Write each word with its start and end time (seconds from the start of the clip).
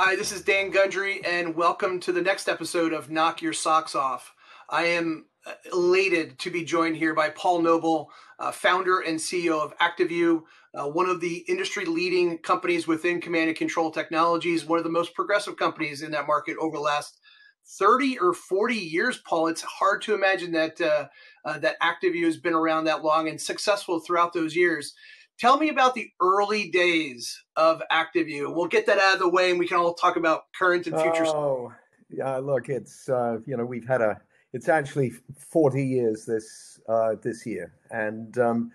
Hi, 0.00 0.14
this 0.14 0.30
is 0.30 0.42
Dan 0.42 0.70
Gundry, 0.70 1.20
and 1.24 1.56
welcome 1.56 1.98
to 1.98 2.12
the 2.12 2.22
next 2.22 2.48
episode 2.48 2.92
of 2.92 3.10
Knock 3.10 3.42
Your 3.42 3.52
Socks 3.52 3.96
Off. 3.96 4.32
I 4.70 4.84
am 4.84 5.26
uh, 5.44 5.54
elated 5.72 6.38
to 6.38 6.52
be 6.52 6.62
joined 6.62 6.94
here 6.94 7.14
by 7.16 7.30
Paul 7.30 7.62
Noble, 7.62 8.12
uh, 8.38 8.52
founder 8.52 9.00
and 9.00 9.18
CEO 9.18 9.60
of 9.60 9.76
ActiveVue, 9.78 10.42
uh, 10.78 10.88
one 10.88 11.08
of 11.08 11.20
the 11.20 11.38
industry 11.48 11.84
leading 11.84 12.38
companies 12.38 12.86
within 12.86 13.20
command 13.20 13.48
and 13.48 13.58
control 13.58 13.90
technologies, 13.90 14.64
one 14.64 14.78
of 14.78 14.84
the 14.84 14.88
most 14.88 15.14
progressive 15.14 15.56
companies 15.56 16.02
in 16.02 16.12
that 16.12 16.28
market 16.28 16.56
over 16.60 16.76
the 16.76 16.82
last 16.82 17.18
30 17.66 18.20
or 18.20 18.32
40 18.32 18.76
years, 18.76 19.20
Paul. 19.26 19.48
It's 19.48 19.62
hard 19.62 20.00
to 20.02 20.14
imagine 20.14 20.52
that 20.52 20.80
uh, 20.80 21.08
uh, 21.44 21.58
that 21.58 21.80
ActiveVue 21.80 22.24
has 22.24 22.36
been 22.36 22.54
around 22.54 22.84
that 22.84 23.02
long 23.02 23.28
and 23.28 23.40
successful 23.40 23.98
throughout 23.98 24.32
those 24.32 24.54
years. 24.54 24.94
Tell 25.38 25.56
me 25.56 25.68
about 25.68 25.94
the 25.94 26.10
early 26.20 26.68
days 26.68 27.42
of 27.56 27.80
ActiveVue. 27.92 28.52
We'll 28.54 28.66
get 28.66 28.86
that 28.86 28.98
out 28.98 29.14
of 29.14 29.18
the 29.20 29.28
way, 29.28 29.50
and 29.50 29.58
we 29.58 29.68
can 29.68 29.76
all 29.76 29.94
talk 29.94 30.16
about 30.16 30.46
current 30.58 30.86
and 30.86 31.00
future. 31.00 31.26
Oh, 31.26 31.72
yeah. 32.10 32.38
Look, 32.38 32.68
it's 32.68 33.08
uh, 33.08 33.38
you 33.46 33.56
know 33.56 33.64
we've 33.64 33.86
had 33.86 34.00
a. 34.00 34.20
It's 34.52 34.68
actually 34.68 35.12
40 35.50 35.84
years 35.84 36.24
this 36.24 36.80
uh, 36.88 37.14
this 37.22 37.46
year, 37.46 37.72
and 37.90 38.36
um, 38.38 38.72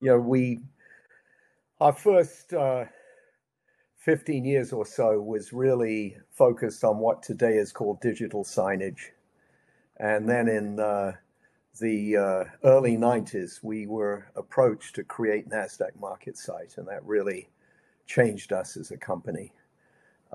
you 0.00 0.08
know 0.10 0.18
we 0.18 0.60
our 1.80 1.92
first 1.92 2.52
uh, 2.52 2.84
15 4.02 4.44
years 4.44 4.72
or 4.72 4.84
so 4.84 5.20
was 5.20 5.52
really 5.52 6.16
focused 6.30 6.84
on 6.84 6.98
what 6.98 7.22
today 7.22 7.54
is 7.54 7.72
called 7.72 8.00
digital 8.00 8.44
signage. 8.44 9.10
And 9.98 10.28
then 10.28 10.48
in 10.48 10.80
uh, 10.80 11.12
the 11.78 12.16
uh, 12.16 12.44
early 12.64 12.96
90s, 12.96 13.62
we 13.62 13.86
were 13.86 14.26
approached 14.36 14.94
to 14.96 15.04
create 15.04 15.48
NASDAQ 15.48 15.98
market 16.00 16.36
site, 16.36 16.74
and 16.76 16.86
that 16.88 17.04
really 17.04 17.48
changed 18.06 18.52
us 18.52 18.76
as 18.76 18.90
a 18.90 18.96
company. 18.96 19.52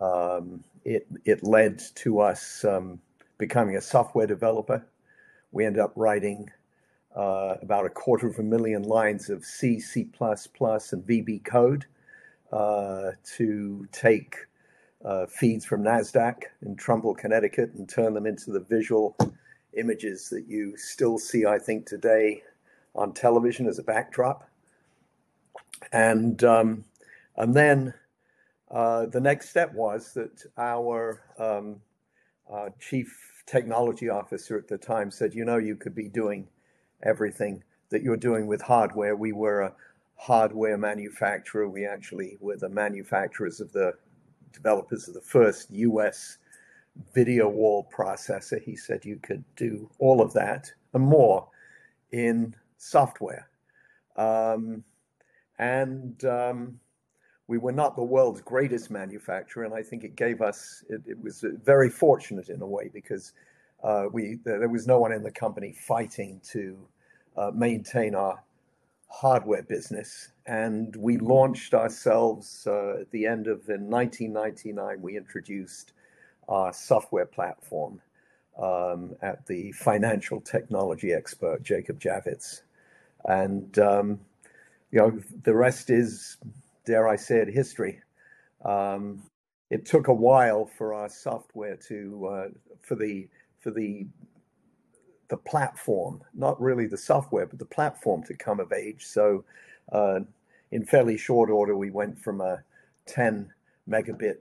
Um, 0.01 0.63
it, 0.83 1.07
it 1.25 1.43
led 1.43 1.81
to 1.95 2.19
us 2.19 2.63
um, 2.65 2.99
becoming 3.37 3.75
a 3.75 3.81
software 3.81 4.27
developer. 4.27 4.85
We 5.51 5.65
ended 5.65 5.81
up 5.81 5.93
writing 5.95 6.49
uh, 7.15 7.55
about 7.61 7.85
a 7.85 7.89
quarter 7.89 8.27
of 8.27 8.39
a 8.39 8.43
million 8.43 8.83
lines 8.83 9.29
of 9.29 9.43
C, 9.43 9.79
C++, 9.79 10.01
and 10.01 10.09
VB 10.11 11.43
code 11.43 11.85
uh, 12.51 13.11
to 13.35 13.87
take 13.91 14.35
uh, 15.03 15.25
feeds 15.27 15.65
from 15.65 15.83
NASDAQ 15.83 16.43
in 16.65 16.75
Trumbull, 16.75 17.15
Connecticut, 17.15 17.73
and 17.73 17.87
turn 17.87 18.13
them 18.13 18.25
into 18.25 18.51
the 18.51 18.59
visual 18.61 19.15
images 19.77 20.29
that 20.29 20.47
you 20.47 20.75
still 20.77 21.17
see, 21.17 21.45
I 21.45 21.59
think, 21.59 21.85
today 21.85 22.43
on 22.95 23.13
television 23.13 23.67
as 23.67 23.79
a 23.79 23.83
backdrop. 23.83 24.49
And, 25.91 26.43
um, 26.43 26.85
and 27.35 27.53
then 27.53 27.93
uh, 28.71 29.05
the 29.05 29.21
next 29.21 29.49
step 29.49 29.73
was 29.73 30.13
that 30.13 30.43
our 30.57 31.21
um, 31.37 31.77
uh, 32.51 32.69
chief 32.79 33.43
technology 33.45 34.09
officer 34.09 34.57
at 34.57 34.67
the 34.67 34.77
time 34.77 35.11
said, 35.11 35.33
you 35.33 35.45
know, 35.45 35.57
you 35.57 35.75
could 35.75 35.95
be 35.95 36.09
doing 36.09 36.47
everything 37.03 37.63
that 37.89 38.01
you're 38.01 38.17
doing 38.17 38.47
with 38.47 38.61
hardware. 38.61 39.15
We 39.15 39.31
were 39.31 39.61
a 39.61 39.73
hardware 40.15 40.77
manufacturer. 40.77 41.69
We 41.69 41.85
actually 41.85 42.37
were 42.39 42.57
the 42.57 42.69
manufacturers 42.69 43.61
of 43.61 43.71
the 43.71 43.93
developers 44.51 45.07
of 45.07 45.13
the 45.13 45.21
first 45.21 45.69
US 45.71 46.37
video 47.13 47.49
wall 47.49 47.89
processor. 47.95 48.61
He 48.61 48.75
said 48.75 49.05
you 49.05 49.17
could 49.21 49.43
do 49.55 49.89
all 49.99 50.21
of 50.21 50.33
that 50.33 50.71
and 50.93 51.03
more 51.03 51.47
in 52.11 52.55
software. 52.77 53.49
Um, 54.15 54.83
and 55.59 56.23
um, 56.25 56.79
we 57.47 57.57
were 57.57 57.71
not 57.71 57.95
the 57.95 58.03
world's 58.03 58.41
greatest 58.41 58.91
manufacturer, 58.91 59.63
and 59.63 59.73
I 59.73 59.81
think 59.81 60.03
it 60.03 60.15
gave 60.15 60.41
us, 60.41 60.83
it, 60.89 61.01
it 61.05 61.21
was 61.21 61.43
very 61.63 61.89
fortunate 61.89 62.49
in 62.49 62.61
a 62.61 62.67
way 62.67 62.89
because 62.93 63.33
uh, 63.83 64.05
we 64.11 64.39
there 64.43 64.69
was 64.69 64.87
no 64.87 64.99
one 64.99 65.11
in 65.11 65.23
the 65.23 65.31
company 65.31 65.71
fighting 65.71 66.41
to 66.51 66.77
uh, 67.37 67.51
maintain 67.53 68.15
our 68.15 68.43
hardware 69.07 69.63
business, 69.63 70.31
and 70.45 70.95
we 70.95 71.17
launched 71.17 71.73
ourselves 71.73 72.67
uh, 72.67 73.01
at 73.01 73.11
the 73.11 73.25
end 73.25 73.47
of 73.47 73.69
in 73.69 73.89
1999. 73.89 75.01
We 75.01 75.15
introduced 75.15 75.93
our 76.47 76.73
software 76.73 77.25
platform 77.25 78.01
um, 78.57 79.15
at 79.21 79.45
the 79.45 79.71
financial 79.73 80.41
technology 80.41 81.13
expert 81.13 81.63
Jacob 81.63 81.99
Javits, 81.99 82.61
and 83.25 83.77
um, 83.79 84.19
you 84.91 84.99
know 84.99 85.19
the 85.43 85.53
rest 85.53 85.89
is, 85.89 86.37
dare 86.85 87.07
I 87.07 87.15
say 87.15 87.37
it, 87.37 87.49
history. 87.49 88.01
Um, 88.63 89.21
it 89.69 89.85
took 89.85 90.07
a 90.07 90.13
while 90.13 90.65
for 90.65 90.93
our 90.93 91.09
software 91.09 91.75
to 91.87 92.27
uh, 92.27 92.47
for 92.81 92.95
the 92.95 93.27
for 93.59 93.71
the 93.71 94.07
the 95.29 95.37
platform, 95.37 96.21
not 96.33 96.59
really 96.61 96.87
the 96.87 96.97
software, 96.97 97.45
but 97.45 97.59
the 97.59 97.65
platform 97.65 98.23
to 98.23 98.33
come 98.33 98.59
of 98.59 98.71
age. 98.71 99.05
So, 99.05 99.43
uh, 99.91 100.21
in 100.71 100.85
fairly 100.85 101.17
short 101.17 101.49
order, 101.49 101.75
we 101.75 101.91
went 101.91 102.19
from 102.19 102.41
a 102.41 102.63
10 103.07 103.51
megabit 103.89 104.39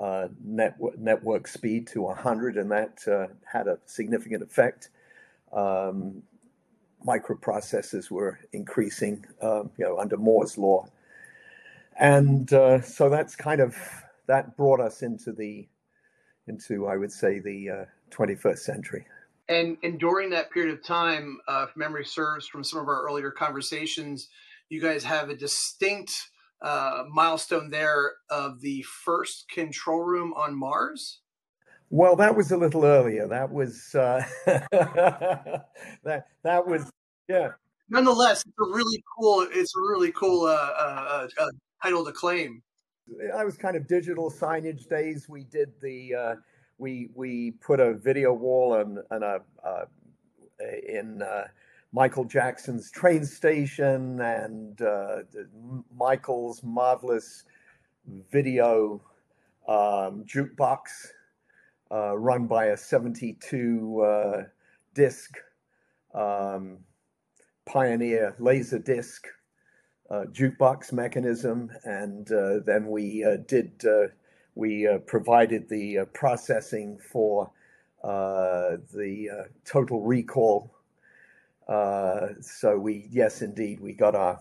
uh, 0.00 0.28
network, 0.44 0.98
network 0.98 1.48
speed 1.48 1.86
to 1.88 2.02
100, 2.02 2.56
and 2.56 2.70
that 2.70 2.98
uh, 3.08 3.26
had 3.50 3.66
a 3.66 3.78
significant 3.86 4.42
effect. 4.42 4.90
Um, 5.52 6.22
microprocessors 7.06 8.10
were 8.10 8.38
increasing, 8.52 9.24
um, 9.42 9.70
you 9.76 9.84
know, 9.84 9.98
under 9.98 10.16
Moore's 10.16 10.56
law, 10.58 10.86
and 11.98 12.52
uh, 12.52 12.80
so 12.80 13.08
that's 13.08 13.34
kind 13.34 13.60
of 13.60 13.76
that 14.26 14.56
brought 14.56 14.80
us 14.80 15.02
into 15.02 15.32
the 15.32 15.66
into 16.46 16.86
I 16.86 16.96
would 16.96 17.12
say 17.12 17.40
the 17.40 17.86
21st 18.10 18.46
uh, 18.46 18.56
century. 18.56 19.06
And 19.48 19.78
and 19.82 19.98
during 19.98 20.30
that 20.30 20.50
period 20.50 20.74
of 20.74 20.84
time, 20.84 21.38
uh, 21.48 21.66
if 21.68 21.76
memory 21.76 22.04
serves 22.04 22.46
from 22.46 22.62
some 22.62 22.80
of 22.80 22.88
our 22.88 23.02
earlier 23.02 23.30
conversations, 23.30 24.28
you 24.68 24.80
guys 24.80 25.02
have 25.04 25.30
a 25.30 25.34
distinct 25.34 26.30
uh, 26.62 27.04
milestone 27.10 27.70
there 27.70 28.14
of 28.30 28.60
the 28.60 28.82
first 28.82 29.48
control 29.48 30.02
room 30.02 30.32
on 30.34 30.58
Mars. 30.58 31.20
Well, 31.90 32.16
that 32.16 32.36
was 32.36 32.52
a 32.52 32.56
little 32.56 32.84
earlier. 32.84 33.26
That 33.26 33.50
was 33.50 33.94
uh, 33.94 34.22
that 34.46 36.26
that 36.42 36.66
was 36.66 36.90
yeah. 37.28 37.50
Nonetheless, 37.88 38.44
it's 38.46 38.58
a 38.58 38.76
really 38.76 39.02
cool. 39.16 39.46
It's 39.50 39.74
a 39.74 39.80
really 39.80 40.12
cool 40.12 40.42
uh, 40.42 40.72
uh, 40.78 41.28
uh, 41.40 41.46
title 41.82 42.04
to 42.04 42.12
claim. 42.12 42.62
I 43.34 43.44
was 43.44 43.56
kind 43.56 43.76
of 43.76 43.88
digital 43.88 44.30
signage 44.30 44.88
days. 44.88 45.28
We 45.28 45.44
did 45.44 45.72
the 45.80 46.14
uh, 46.14 46.34
we 46.76 47.08
we 47.14 47.52
put 47.52 47.80
a 47.80 47.94
video 47.94 48.34
wall 48.34 48.74
and, 48.74 48.98
and 49.10 49.24
a 49.24 49.40
uh, 49.64 49.84
in 50.88 51.22
uh, 51.22 51.44
Michael 51.92 52.24
Jackson's 52.24 52.90
train 52.90 53.24
station 53.24 54.20
and 54.20 54.80
uh, 54.82 55.18
Michael's 55.94 56.62
marvelous 56.62 57.44
video 58.30 59.00
um, 59.66 60.24
jukebox 60.24 60.78
uh, 61.90 62.16
run 62.16 62.46
by 62.46 62.66
a 62.66 62.76
72 62.76 64.00
uh, 64.00 64.42
disc 64.94 65.36
um, 66.14 66.78
Pioneer 67.66 68.34
laser 68.38 68.78
disc 68.78 69.26
uh, 70.10 70.24
jukebox 70.32 70.90
mechanism, 70.92 71.70
and 71.84 72.26
then 72.64 72.88
we 72.88 73.26
did 73.46 73.84
we 74.58 74.88
uh, 74.88 74.98
provided 74.98 75.68
the 75.68 75.98
uh, 75.98 76.04
processing 76.06 76.98
for 76.98 77.48
uh, 78.02 78.76
the 78.92 79.28
uh, 79.30 79.44
total 79.64 80.02
recall. 80.02 80.74
Uh, 81.68 82.28
so 82.40 82.78
we, 82.78 83.06
yes, 83.10 83.42
indeed, 83.42 83.80
we 83.80 83.92
got 83.92 84.14
our 84.14 84.40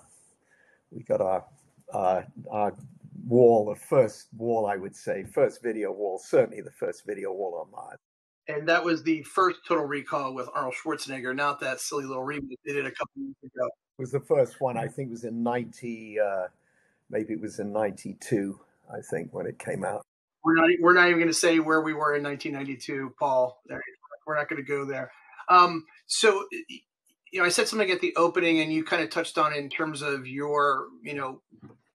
we 0.92 1.04
got 1.04 1.22
our 1.22 1.46
our 1.94 2.74
wall, 3.28 3.66
the 3.66 3.80
first 3.80 4.28
wall, 4.38 4.66
I 4.66 4.78
would 4.78 4.96
say, 4.96 5.24
first 5.24 5.62
video 5.62 5.92
wall, 5.92 6.20
certainly 6.20 6.62
the 6.62 6.72
first 6.72 7.06
video 7.06 7.34
wall 7.34 7.66
on 7.66 7.72
Mars. 7.72 8.00
And 8.48 8.68
that 8.70 8.84
was 8.84 9.04
the 9.04 9.24
first 9.24 9.60
Total 9.68 9.84
Recall 9.84 10.34
with 10.34 10.48
Arnold 10.54 10.76
Schwarzenegger, 10.82 11.36
not 11.36 11.60
that 11.60 11.82
silly 11.82 12.06
little 12.06 12.24
remake 12.24 12.60
they 12.66 12.74
did 12.74 12.86
a 12.86 12.92
couple 12.92 13.22
years 13.22 13.36
ago. 13.44 13.66
It 13.66 14.02
was 14.02 14.12
the 14.12 14.22
first 14.22 14.62
one, 14.62 14.78
I 14.78 14.88
think 14.88 15.10
it 15.10 15.12
was 15.12 15.26
in 15.26 15.44
90, 15.44 16.20
uh, 16.20 16.48
maybe 17.10 17.34
it 17.34 17.42
was 17.42 17.60
in 17.60 17.74
92, 17.74 18.58
I 18.90 19.02
think, 19.02 19.34
when 19.34 19.48
it 19.48 19.60
came 19.60 19.84
out. 19.84 20.06
We're 20.46 20.56
not 20.56 20.70
we're 20.80 20.94
not 20.94 21.08
even 21.08 21.18
going 21.18 21.28
to 21.28 21.34
say 21.34 21.60
where 21.60 21.82
we 21.82 21.94
were 21.94 22.16
in 22.16 22.24
1992, 22.24 23.16
Paul. 23.20 23.62
We're 24.26 24.38
not 24.38 24.48
going 24.48 24.64
to 24.64 24.68
go 24.68 24.86
there. 24.86 25.12
Um, 25.50 25.86
so, 26.06 26.46
you 27.32 27.40
know, 27.40 27.46
I 27.46 27.50
said 27.50 27.68
something 27.68 27.92
at 27.92 28.02
the 28.02 28.16
opening, 28.16 28.60
and 28.62 28.72
you 28.72 28.84
kind 28.84 29.04
of 29.04 29.10
touched 29.10 29.38
on 29.38 29.54
in 29.54 29.70
terms 29.70 30.02
of 30.02 30.28
your, 30.28 30.88
you 31.04 31.14
know, 31.14 31.42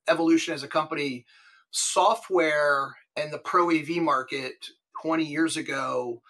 evolution 0.09 0.55
as 0.55 0.63
a 0.63 0.69
company. 0.69 1.27
Software 1.71 2.97
and 3.17 3.33
the 3.33 3.39
pro 3.39 3.71
AV 3.71 3.97
market 3.97 4.67
20 5.03 5.25
years 5.25 5.57
ago 5.57 6.23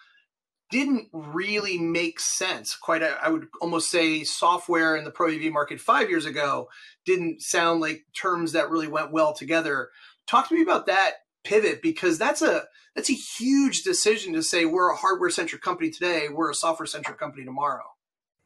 didn't 0.71 1.07
really 1.11 1.77
make 1.77 2.19
sense. 2.19 2.75
Quite, 2.75 3.03
I 3.03 3.29
would 3.29 3.47
almost 3.61 3.91
say 3.91 4.23
software 4.23 4.95
and 4.95 5.05
the 5.05 5.11
pro 5.11 5.27
AV 5.29 5.51
market 5.51 5.79
five 5.79 6.09
years 6.09 6.25
ago 6.25 6.69
didn't 7.05 7.41
sound 7.41 7.81
like 7.81 8.05
terms 8.19 8.53
that 8.53 8.69
really 8.69 8.87
went 8.87 9.11
well 9.11 9.33
together. 9.33 9.89
Talk 10.27 10.49
to 10.49 10.55
me 10.55 10.61
about 10.61 10.87
that 10.87 11.11
pivot 11.43 11.81
because 11.81 12.17
that's 12.17 12.41
a 12.41 12.63
that's 12.95 13.09
a 13.09 13.13
huge 13.13 13.83
decision 13.83 14.33
to 14.33 14.41
say 14.41 14.65
we're 14.65 14.91
a 14.91 14.95
hardware 14.95 15.29
centric 15.29 15.61
company 15.61 15.89
today, 15.89 16.27
we're 16.29 16.51
a 16.51 16.55
software 16.55 16.87
centric 16.87 17.19
company 17.19 17.43
tomorrow. 17.43 17.92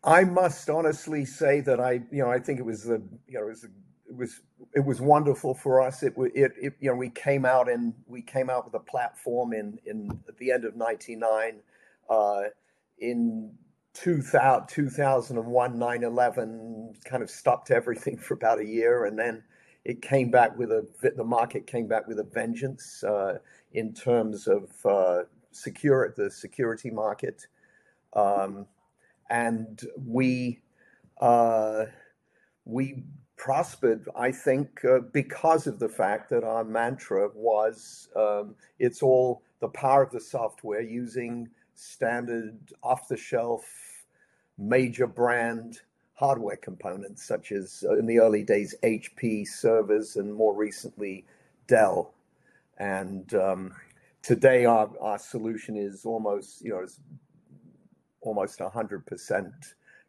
I 0.03 0.23
must 0.23 0.69
honestly 0.69 1.25
say 1.25 1.61
that 1.61 1.79
I, 1.79 2.01
you 2.11 2.23
know, 2.23 2.29
I 2.31 2.39
think 2.39 2.59
it 2.59 2.65
was 2.65 2.83
the, 2.83 3.01
you 3.27 3.39
know, 3.39 3.45
it 3.45 3.49
was, 3.49 3.63
it 3.63 4.15
was, 4.15 4.41
it 4.75 4.85
was 4.85 5.01
wonderful 5.01 5.53
for 5.53 5.81
us. 5.81 6.03
It, 6.03 6.13
it, 6.17 6.51
it, 6.61 6.73
you 6.79 6.89
know, 6.89 6.95
we 6.95 7.09
came 7.09 7.45
out 7.45 7.69
and 7.69 7.93
we 8.07 8.21
came 8.21 8.49
out 8.49 8.65
with 8.65 8.73
a 8.75 8.83
platform 8.83 9.53
in, 9.53 9.79
in 9.85 10.09
at 10.27 10.37
the 10.37 10.51
end 10.51 10.65
of 10.65 10.75
'99. 10.75 11.59
Uh, 12.09 12.43
in 12.99 13.51
2000, 13.93 14.67
2001, 14.67 15.79
9 15.79 16.03
11 16.03 16.93
kind 17.05 17.23
of 17.23 17.29
stopped 17.29 17.71
everything 17.71 18.17
for 18.19 18.35
about 18.35 18.59
a 18.59 18.65
year. 18.65 19.05
And 19.05 19.17
then 19.17 19.43
it 19.85 20.01
came 20.01 20.29
back 20.29 20.57
with 20.57 20.71
a, 20.71 20.87
the 21.15 21.23
market 21.23 21.67
came 21.67 21.87
back 21.87 22.07
with 22.07 22.19
a 22.19 22.23
vengeance 22.23 23.03
uh, 23.03 23.39
in 23.73 23.93
terms 23.93 24.47
of 24.47 24.69
uh, 24.85 25.23
secure, 25.51 26.13
the 26.15 26.29
security 26.29 26.91
market. 26.91 27.47
Um, 28.13 28.67
and 29.29 29.81
we, 30.05 30.61
uh, 31.19 31.85
we 32.65 33.03
prospered, 33.37 34.07
I 34.15 34.31
think, 34.31 34.83
uh, 34.83 34.99
because 35.11 35.67
of 35.67 35.79
the 35.79 35.89
fact 35.89 36.29
that 36.31 36.43
our 36.43 36.63
mantra 36.63 37.29
was 37.33 38.09
um, 38.15 38.55
it's 38.79 39.01
all 39.01 39.43
the 39.59 39.69
power 39.69 40.03
of 40.03 40.11
the 40.11 40.19
software 40.19 40.81
using 40.81 41.49
standard 41.75 42.57
off 42.83 43.07
the 43.07 43.17
shelf 43.17 43.63
major 44.57 45.07
brand 45.07 45.81
hardware 46.15 46.57
components, 46.57 47.23
such 47.23 47.51
as 47.51 47.83
uh, 47.87 47.95
in 47.97 48.07
the 48.07 48.19
early 48.19 48.43
days 48.43 48.73
HP 48.83 49.47
servers 49.47 50.15
and 50.15 50.33
more 50.33 50.55
recently 50.55 51.25
Dell. 51.67 52.13
And 52.79 53.31
um, 53.35 53.75
today, 54.23 54.65
our, 54.65 54.89
our 54.99 55.19
solution 55.19 55.75
is 55.77 56.05
almost, 56.05 56.63
you 56.63 56.71
know, 56.71 56.81
is 56.81 56.99
almost 58.27 58.59
100% 58.59 59.51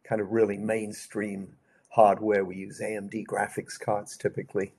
kind 0.03 0.21
of 0.21 0.31
really 0.31 0.57
mainstream 0.57 1.47
hardware. 1.89 2.45
We 2.45 2.57
use 2.57 2.79
AMD 2.79 3.25
graphics 3.25 3.79
cards 3.79 4.17
typically. 4.17 4.73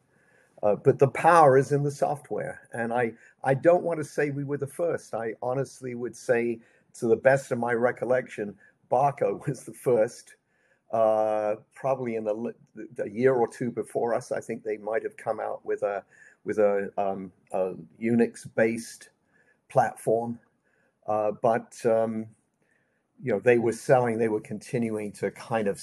Uh, 0.62 0.76
but 0.76 0.98
the 0.98 1.08
power 1.08 1.56
is 1.56 1.72
in 1.72 1.82
the 1.82 1.90
software. 1.90 2.68
And 2.72 2.92
I, 2.92 3.12
I 3.42 3.54
don't 3.54 3.82
want 3.82 3.98
to 3.98 4.04
say 4.04 4.30
we 4.30 4.44
were 4.44 4.58
the 4.58 4.66
first. 4.66 5.14
I 5.14 5.34
honestly 5.42 5.94
would 5.94 6.14
say 6.14 6.60
to 6.98 7.06
the 7.06 7.16
best 7.16 7.50
of 7.50 7.58
my 7.58 7.72
recollection, 7.72 8.54
Barco 8.90 9.46
was 9.46 9.64
the 9.64 9.72
first, 9.72 10.34
uh, 10.92 11.56
probably 11.74 12.16
in 12.16 12.24
the, 12.24 12.54
the 12.96 13.10
year 13.10 13.34
or 13.34 13.48
two 13.48 13.70
before 13.70 14.14
us. 14.14 14.32
I 14.32 14.40
think 14.40 14.62
they 14.62 14.76
might 14.76 15.02
have 15.02 15.16
come 15.16 15.40
out 15.40 15.64
with 15.64 15.82
a 15.82 16.04
with 16.42 16.58
a, 16.58 16.90
um, 16.96 17.30
a 17.52 17.74
Unix-based 18.02 19.10
platform, 19.68 20.38
uh, 21.06 21.32
but 21.42 21.76
um, 21.84 22.26
you 23.22 23.32
know 23.32 23.40
they 23.40 23.58
were 23.58 23.72
selling. 23.72 24.18
They 24.18 24.28
were 24.28 24.40
continuing 24.40 25.12
to 25.12 25.30
kind 25.30 25.68
of 25.68 25.80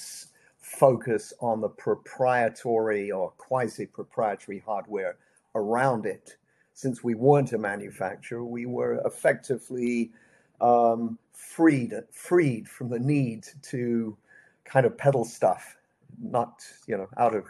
focus 0.58 1.32
on 1.40 1.60
the 1.60 1.68
proprietary 1.68 3.10
or 3.10 3.30
quasi-proprietary 3.38 4.62
hardware 4.64 5.16
around 5.54 6.06
it. 6.06 6.36
Since 6.74 7.02
we 7.02 7.14
weren't 7.14 7.52
a 7.52 7.58
manufacturer, 7.58 8.44
we 8.44 8.66
were 8.66 9.00
effectively 9.04 10.12
um, 10.60 11.18
freed 11.32 11.94
freed 12.12 12.68
from 12.68 12.88
the 12.88 12.98
need 12.98 13.46
to 13.62 14.16
kind 14.64 14.86
of 14.86 14.96
peddle 14.96 15.24
stuff, 15.24 15.76
not 16.20 16.62
you 16.86 16.96
know 16.96 17.08
out 17.16 17.34
of 17.34 17.46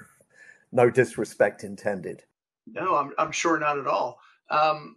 no 0.73 0.91
disrespect 0.91 1.65
intended. 1.65 2.25
No, 2.67 2.97
I'm 2.97 3.13
I'm 3.19 3.33
sure 3.33 3.59
not 3.59 3.79
at 3.79 3.87
all. 3.87 4.21
Um, 4.51 4.97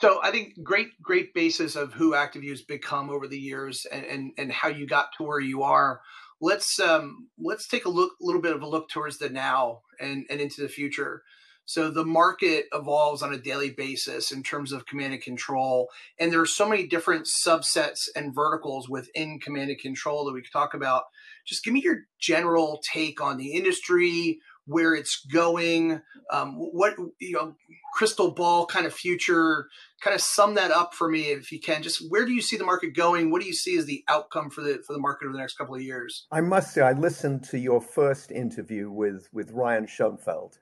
so 0.00 0.20
I 0.22 0.30
think 0.30 0.62
great 0.62 1.00
great 1.02 1.34
basis 1.34 1.76
of 1.76 1.92
who 1.92 2.12
ActiveVue 2.12 2.50
has 2.50 2.62
become 2.62 3.10
over 3.10 3.26
the 3.26 3.38
years 3.38 3.86
and, 3.90 4.04
and 4.04 4.32
and 4.38 4.52
how 4.52 4.68
you 4.68 4.86
got 4.86 5.08
to 5.18 5.24
where 5.24 5.40
you 5.40 5.62
are. 5.62 6.00
Let's 6.40 6.80
um, 6.80 7.28
let's 7.38 7.68
take 7.68 7.84
a 7.84 7.90
look 7.90 8.12
a 8.20 8.24
little 8.24 8.40
bit 8.40 8.54
of 8.54 8.62
a 8.62 8.68
look 8.68 8.88
towards 8.88 9.18
the 9.18 9.28
now 9.28 9.82
and 10.00 10.24
and 10.30 10.40
into 10.40 10.62
the 10.62 10.68
future. 10.68 11.22
So 11.66 11.88
the 11.88 12.04
market 12.04 12.64
evolves 12.72 13.22
on 13.22 13.32
a 13.32 13.38
daily 13.38 13.70
basis 13.70 14.32
in 14.32 14.42
terms 14.42 14.72
of 14.72 14.86
command 14.86 15.12
and 15.12 15.22
control. 15.22 15.88
And 16.18 16.32
there 16.32 16.40
are 16.40 16.46
so 16.46 16.68
many 16.68 16.84
different 16.88 17.28
subsets 17.46 18.08
and 18.16 18.34
verticals 18.34 18.88
within 18.88 19.38
command 19.38 19.70
and 19.70 19.78
control 19.78 20.24
that 20.24 20.32
we 20.32 20.42
could 20.42 20.52
talk 20.52 20.74
about. 20.74 21.04
Just 21.46 21.62
give 21.62 21.72
me 21.72 21.80
your 21.80 22.06
general 22.18 22.82
take 22.92 23.20
on 23.20 23.36
the 23.36 23.52
industry, 23.52 24.40
where 24.66 24.94
it's 24.94 25.24
going, 25.32 26.00
um, 26.30 26.54
what, 26.54 26.94
you 27.20 27.32
know, 27.32 27.54
crystal 27.94 28.30
ball 28.30 28.66
kind 28.66 28.86
of 28.86 28.94
future, 28.94 29.68
kind 30.00 30.14
of 30.14 30.20
sum 30.20 30.54
that 30.54 30.70
up 30.70 30.94
for 30.94 31.08
me 31.08 31.22
if 31.22 31.50
you 31.50 31.58
can. 31.58 31.82
Just 31.82 32.10
where 32.10 32.24
do 32.24 32.32
you 32.32 32.42
see 32.42 32.56
the 32.56 32.64
market 32.64 32.94
going? 32.94 33.30
What 33.30 33.40
do 33.40 33.48
you 33.48 33.54
see 33.54 33.76
as 33.76 33.86
the 33.86 34.04
outcome 34.08 34.50
for 34.50 34.60
the 34.60 34.82
for 34.86 34.92
the 34.92 35.00
market 35.00 35.26
over 35.26 35.32
the 35.32 35.40
next 35.40 35.58
couple 35.58 35.74
of 35.74 35.82
years? 35.82 36.26
I 36.30 36.40
must 36.40 36.72
say, 36.72 36.82
I 36.82 36.92
listened 36.92 37.44
to 37.44 37.58
your 37.58 37.80
first 37.80 38.30
interview 38.30 38.90
with 38.90 39.28
with 39.32 39.50
Ryan 39.50 39.86
Schoenfeld 39.86 40.58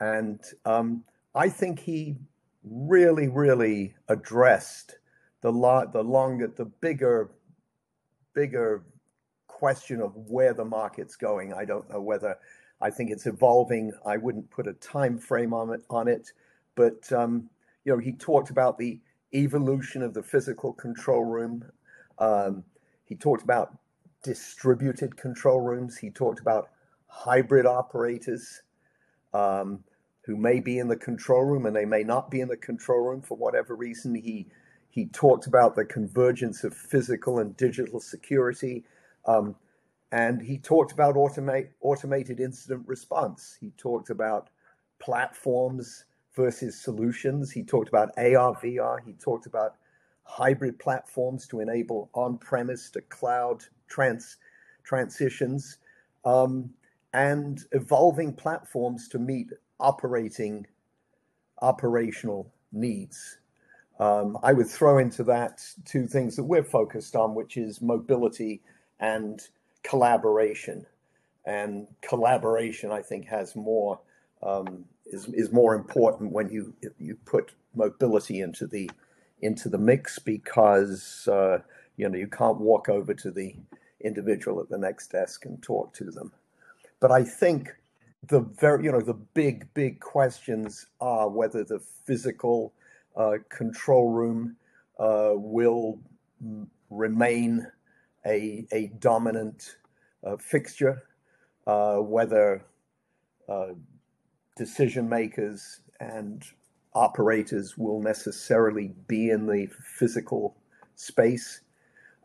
and 0.00 0.40
um, 0.64 1.04
I 1.34 1.50
think 1.50 1.80
he 1.80 2.16
really, 2.64 3.28
really 3.28 3.94
addressed 4.08 4.98
the 5.42 5.52
lot, 5.52 5.92
the 5.92 6.02
longer, 6.02 6.48
the 6.48 6.64
bigger, 6.64 7.30
bigger 8.34 8.82
question 9.46 10.00
of 10.00 10.16
where 10.16 10.54
the 10.54 10.64
market's 10.64 11.16
going. 11.16 11.52
I 11.52 11.66
don't 11.66 11.88
know 11.90 12.00
whether 12.00 12.36
I 12.80 12.90
think 12.90 13.10
it's 13.10 13.26
evolving. 13.26 13.92
I 14.06 14.16
wouldn't 14.16 14.50
put 14.50 14.66
a 14.66 14.72
time 14.74 15.18
frame 15.18 15.52
on 15.52 15.72
it, 15.72 15.82
on 15.90 16.08
it, 16.08 16.32
but 16.76 17.10
um, 17.12 17.48
you 17.84 17.92
know, 17.92 17.98
he 17.98 18.12
talked 18.12 18.50
about 18.50 18.78
the 18.78 19.00
evolution 19.34 20.02
of 20.02 20.14
the 20.14 20.22
physical 20.22 20.72
control 20.72 21.24
room. 21.24 21.64
Um, 22.18 22.64
he 23.04 23.14
talked 23.16 23.42
about 23.42 23.76
distributed 24.22 25.16
control 25.16 25.60
rooms. 25.60 25.96
He 25.96 26.10
talked 26.10 26.40
about 26.40 26.70
hybrid 27.06 27.66
operators. 27.66 28.62
Um, 29.32 29.84
who 30.22 30.36
may 30.36 30.60
be 30.60 30.78
in 30.78 30.88
the 30.88 30.96
control 30.96 31.44
room 31.44 31.66
and 31.66 31.74
they 31.74 31.84
may 31.84 32.04
not 32.04 32.30
be 32.30 32.40
in 32.40 32.48
the 32.48 32.56
control 32.56 33.00
room 33.00 33.22
for 33.22 33.36
whatever 33.36 33.74
reason. 33.74 34.14
He 34.14 34.46
he 34.90 35.06
talked 35.06 35.46
about 35.46 35.76
the 35.76 35.84
convergence 35.84 36.64
of 36.64 36.74
physical 36.74 37.38
and 37.38 37.56
digital 37.56 38.00
security, 38.00 38.84
um, 39.26 39.54
and 40.12 40.40
he 40.42 40.58
talked 40.58 40.92
about 40.92 41.14
automate, 41.14 41.68
automated 41.80 42.40
incident 42.40 42.86
response. 42.86 43.56
He 43.60 43.70
talked 43.76 44.10
about 44.10 44.50
platforms 44.98 46.04
versus 46.34 46.80
solutions. 46.80 47.50
He 47.50 47.62
talked 47.62 47.88
about 47.88 48.10
AR, 48.16 48.54
VR. 48.56 48.98
He 49.04 49.12
talked 49.14 49.46
about 49.46 49.76
hybrid 50.24 50.78
platforms 50.78 51.46
to 51.48 51.60
enable 51.60 52.10
on-premise 52.14 52.90
to 52.90 53.00
cloud 53.02 53.64
trans 53.88 54.36
transitions. 54.84 55.78
Um, 56.24 56.70
and 57.12 57.64
evolving 57.72 58.32
platforms 58.32 59.08
to 59.08 59.18
meet 59.18 59.50
operating 59.78 60.66
operational 61.62 62.52
needs. 62.72 63.38
Um, 63.98 64.38
I 64.42 64.52
would 64.52 64.68
throw 64.68 64.98
into 64.98 65.24
that 65.24 65.62
two 65.84 66.06
things 66.06 66.36
that 66.36 66.44
we're 66.44 66.64
focused 66.64 67.16
on, 67.16 67.34
which 67.34 67.56
is 67.56 67.82
mobility 67.82 68.62
and 68.98 69.40
collaboration. 69.82 70.86
And 71.46 71.86
collaboration, 72.02 72.90
I 72.90 73.02
think, 73.02 73.26
has 73.26 73.56
more 73.56 74.00
um, 74.42 74.84
is 75.06 75.26
is 75.28 75.52
more 75.52 75.74
important 75.74 76.32
when 76.32 76.48
you 76.50 76.74
you 76.98 77.16
put 77.24 77.52
mobility 77.74 78.40
into 78.40 78.66
the 78.66 78.90
into 79.42 79.68
the 79.68 79.78
mix 79.78 80.18
because 80.18 81.28
uh, 81.28 81.58
you 81.96 82.08
know 82.08 82.16
you 82.16 82.28
can't 82.28 82.58
walk 82.58 82.88
over 82.88 83.14
to 83.14 83.30
the 83.30 83.54
individual 84.02 84.60
at 84.60 84.68
the 84.68 84.78
next 84.78 85.08
desk 85.12 85.44
and 85.44 85.62
talk 85.62 85.92
to 85.94 86.04
them. 86.04 86.32
But 87.00 87.10
I 87.10 87.24
think 87.24 87.70
the 88.28 88.40
very 88.40 88.84
you 88.84 88.92
know 88.92 89.00
the 89.00 89.14
big 89.14 89.72
big 89.74 90.00
questions 90.00 90.86
are 91.00 91.28
whether 91.28 91.64
the 91.64 91.80
physical 91.80 92.72
uh, 93.16 93.38
control 93.48 94.10
room 94.10 94.56
uh, 94.98 95.32
will 95.34 95.98
remain 96.90 97.66
a 98.26 98.66
a 98.72 98.88
dominant 98.98 99.76
uh, 100.24 100.36
fixture, 100.36 101.04
uh, 101.66 101.96
whether 101.96 102.64
uh, 103.48 103.68
decision 104.56 105.08
makers 105.08 105.80
and 106.00 106.44
operators 106.94 107.78
will 107.78 108.02
necessarily 108.02 108.92
be 109.06 109.30
in 109.30 109.46
the 109.46 109.68
physical 109.98 110.56
space, 110.96 111.60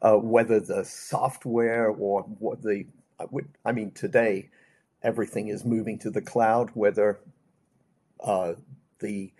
uh, 0.01 0.15
whether 0.15 0.59
the 0.59 0.83
software 0.83 1.89
or 1.89 2.23
what 2.39 2.61
the 2.61 2.85
I, 3.19 3.25
would, 3.31 3.47
I 3.65 3.71
mean 3.71 3.91
today 3.91 4.49
everything 5.03 5.49
is 5.49 5.63
moving 5.65 5.99
to 5.99 6.09
the 6.09 6.21
cloud, 6.21 6.71
whether 6.73 7.19
uh, 8.23 8.53
the 8.99 9.31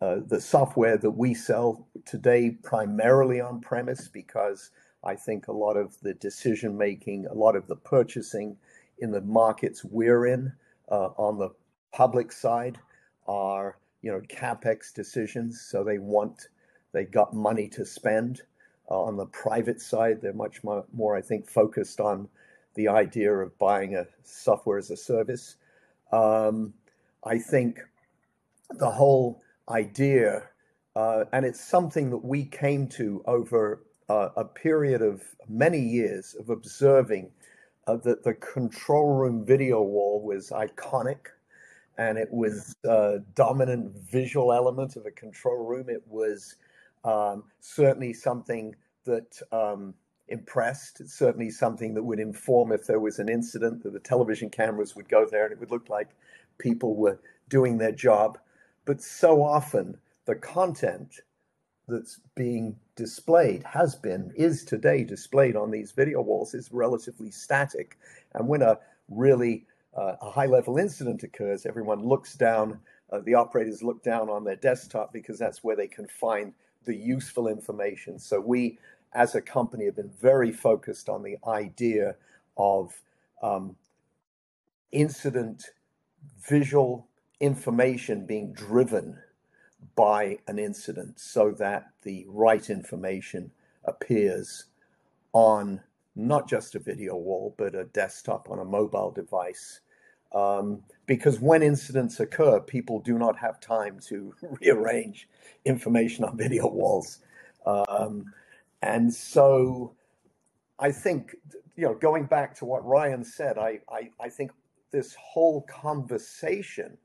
uh, 0.00 0.18
the 0.26 0.40
software 0.40 0.98
that 0.98 1.12
we 1.12 1.32
sell 1.34 1.88
today 2.04 2.50
primarily 2.62 3.40
on 3.40 3.60
premise 3.60 4.08
because 4.08 4.70
I 5.06 5.14
think 5.14 5.46
a 5.46 5.52
lot 5.52 5.76
of 5.76 5.98
the 6.00 6.14
decision 6.14 6.76
making, 6.76 7.26
a 7.26 7.34
lot 7.34 7.54
of 7.54 7.68
the 7.68 7.76
purchasing 7.76 8.56
in 8.98 9.12
the 9.12 9.20
markets 9.20 9.84
we're 9.84 10.26
in 10.26 10.52
uh, 10.90 11.10
on 11.16 11.38
the 11.38 11.50
public 11.92 12.32
side 12.32 12.78
are 13.28 13.78
you 14.02 14.10
know, 14.10 14.20
capex 14.28 14.92
decisions. 14.92 15.60
So 15.60 15.84
they 15.84 15.98
want, 15.98 16.48
they 16.92 17.04
got 17.04 17.34
money 17.34 17.68
to 17.70 17.84
spend. 17.84 18.42
Uh, 18.88 19.02
on 19.02 19.16
the 19.16 19.26
private 19.26 19.80
side, 19.80 20.20
they're 20.20 20.32
much 20.32 20.62
more, 20.62 21.16
I 21.16 21.20
think, 21.20 21.48
focused 21.48 21.98
on 22.00 22.28
the 22.74 22.88
idea 22.88 23.32
of 23.32 23.58
buying 23.58 23.96
a 23.96 24.06
software 24.22 24.78
as 24.78 24.90
a 24.90 24.96
service. 24.96 25.56
Um, 26.12 26.74
I 27.24 27.38
think 27.38 27.80
the 28.70 28.90
whole 28.90 29.42
idea, 29.68 30.44
uh, 30.94 31.24
and 31.32 31.44
it's 31.44 31.60
something 31.60 32.10
that 32.10 32.24
we 32.24 32.44
came 32.44 32.86
to 32.90 33.24
over 33.26 33.82
uh, 34.08 34.28
a 34.36 34.44
period 34.44 35.02
of 35.02 35.22
many 35.48 35.80
years 35.80 36.34
of 36.38 36.50
observing 36.50 37.30
uh, 37.86 37.96
that 37.96 38.24
the 38.24 38.34
control 38.34 39.14
room 39.14 39.44
video 39.44 39.82
wall 39.82 40.20
was 40.22 40.50
iconic 40.50 41.28
and 41.98 42.18
it 42.18 42.30
was 42.30 42.76
a 42.84 43.20
dominant 43.34 43.92
visual 44.10 44.52
element 44.52 44.96
of 44.96 45.06
a 45.06 45.10
control 45.10 45.64
room. 45.64 45.88
It 45.88 46.02
was 46.06 46.56
um, 47.04 47.44
certainly 47.60 48.12
something 48.12 48.74
that 49.04 49.40
um, 49.52 49.94
impressed. 50.28 51.00
It's 51.00 51.14
certainly 51.14 51.50
something 51.50 51.94
that 51.94 52.02
would 52.02 52.18
inform 52.18 52.72
if 52.72 52.86
there 52.86 53.00
was 53.00 53.18
an 53.18 53.28
incident 53.28 53.82
that 53.82 53.92
the 53.92 54.00
television 54.00 54.50
cameras 54.50 54.94
would 54.94 55.08
go 55.08 55.26
there 55.30 55.44
and 55.44 55.52
it 55.52 55.60
would 55.60 55.70
look 55.70 55.88
like 55.88 56.10
people 56.58 56.96
were 56.96 57.18
doing 57.48 57.78
their 57.78 57.92
job. 57.92 58.38
But 58.84 59.00
so 59.00 59.42
often 59.42 59.96
the 60.26 60.34
content 60.34 61.20
that's 61.88 62.20
being 62.34 62.76
displayed 62.96 63.62
has 63.62 63.94
been 63.94 64.32
is 64.34 64.64
today 64.64 65.04
displayed 65.04 65.54
on 65.54 65.70
these 65.70 65.92
video 65.92 66.20
walls 66.22 66.54
is 66.54 66.72
relatively 66.72 67.30
static. 67.30 67.98
And 68.34 68.48
when 68.48 68.62
a 68.62 68.78
really 69.08 69.66
uh, 69.96 70.16
a 70.20 70.30
high 70.30 70.46
level 70.46 70.78
incident 70.78 71.22
occurs 71.22 71.64
everyone 71.64 72.02
looks 72.02 72.34
down 72.34 72.80
uh, 73.12 73.20
the 73.20 73.34
operators 73.34 73.82
look 73.82 74.02
down 74.02 74.28
on 74.28 74.44
their 74.44 74.56
desktop 74.56 75.12
because 75.12 75.38
that's 75.38 75.62
where 75.62 75.76
they 75.76 75.86
can 75.86 76.08
find 76.08 76.52
the 76.84 76.96
useful 76.96 77.48
information. 77.48 78.18
So 78.18 78.40
we 78.40 78.78
as 79.14 79.34
a 79.34 79.40
company 79.40 79.84
have 79.84 79.96
been 79.96 80.12
very 80.20 80.52
focused 80.52 81.08
on 81.08 81.22
the 81.22 81.36
idea 81.46 82.16
of 82.56 82.92
um, 83.42 83.76
incident 84.92 85.70
visual 86.48 87.06
information 87.40 88.26
being 88.26 88.52
driven 88.52 89.18
by 89.94 90.38
an 90.46 90.58
incident 90.58 91.20
so 91.20 91.50
that 91.52 91.90
the 92.02 92.24
right 92.28 92.68
information 92.68 93.50
appears 93.84 94.64
on 95.32 95.80
not 96.14 96.48
just 96.48 96.74
a 96.74 96.78
video 96.78 97.14
wall, 97.16 97.54
but 97.58 97.74
a 97.74 97.84
desktop 97.84 98.50
on 98.50 98.58
a 98.58 98.64
mobile 98.64 99.10
device. 99.10 99.80
Um, 100.34 100.82
because 101.06 101.40
when 101.40 101.62
incidents 101.62 102.18
occur, 102.20 102.60
people 102.60 103.00
do 103.00 103.18
not 103.18 103.38
have 103.38 103.60
time 103.60 104.00
to 104.08 104.34
rearrange 104.60 105.28
information 105.64 106.24
on 106.24 106.36
video 106.36 106.66
walls. 106.68 107.20
Um, 107.64 108.32
and 108.82 109.12
so 109.12 109.94
I 110.78 110.92
think, 110.92 111.36
you 111.76 111.84
know, 111.84 111.94
going 111.94 112.24
back 112.24 112.54
to 112.56 112.64
what 112.64 112.84
Ryan 112.86 113.24
said, 113.24 113.58
I, 113.58 113.80
I, 113.90 114.10
I 114.20 114.28
think 114.28 114.52
this 114.90 115.14
whole 115.20 115.62
conversation, 115.62 116.96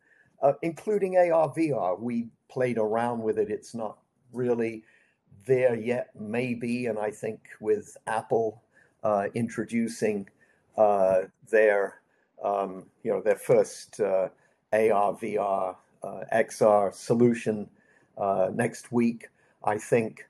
uh, 0.41 0.53
including 0.61 1.17
AR, 1.17 1.53
VR, 1.53 1.99
we 1.99 2.27
played 2.51 2.77
around 2.77 3.21
with 3.21 3.39
it. 3.39 3.49
It's 3.49 3.73
not 3.73 3.97
really 4.33 4.83
there 5.45 5.75
yet, 5.75 6.09
maybe. 6.19 6.87
And 6.87 6.99
I 6.99 7.09
think 7.09 7.39
with 7.59 7.97
Apple 8.07 8.61
uh, 9.03 9.27
introducing 9.33 10.27
uh, 10.77 11.21
their, 11.49 12.01
um, 12.43 12.85
you 13.03 13.11
know, 13.11 13.21
their 13.21 13.37
first 13.37 13.99
uh, 13.99 14.27
AR, 14.73 15.13
VR, 15.13 15.75
uh, 16.03 16.23
XR 16.33 16.93
solution 16.93 17.69
uh, 18.17 18.49
next 18.53 18.91
week, 18.91 19.29
I 19.63 19.77
think 19.77 20.27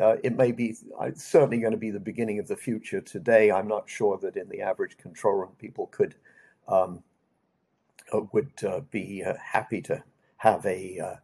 uh, 0.00 0.16
it 0.22 0.36
may 0.36 0.52
be 0.52 0.76
it's 1.02 1.24
certainly 1.24 1.58
going 1.58 1.72
to 1.72 1.78
be 1.78 1.90
the 1.90 2.00
beginning 2.00 2.38
of 2.38 2.48
the 2.48 2.56
future. 2.56 3.00
Today, 3.00 3.50
I'm 3.50 3.68
not 3.68 3.88
sure 3.88 4.18
that 4.18 4.36
in 4.36 4.48
the 4.48 4.60
average 4.60 4.96
control 4.96 5.34
room 5.34 5.52
people 5.58 5.86
could 5.88 6.14
um, 6.68 7.02
would 8.12 8.52
be 8.90 9.24
happy 9.40 9.80
to 9.82 10.02
have 10.36 10.64
a 10.66 11.18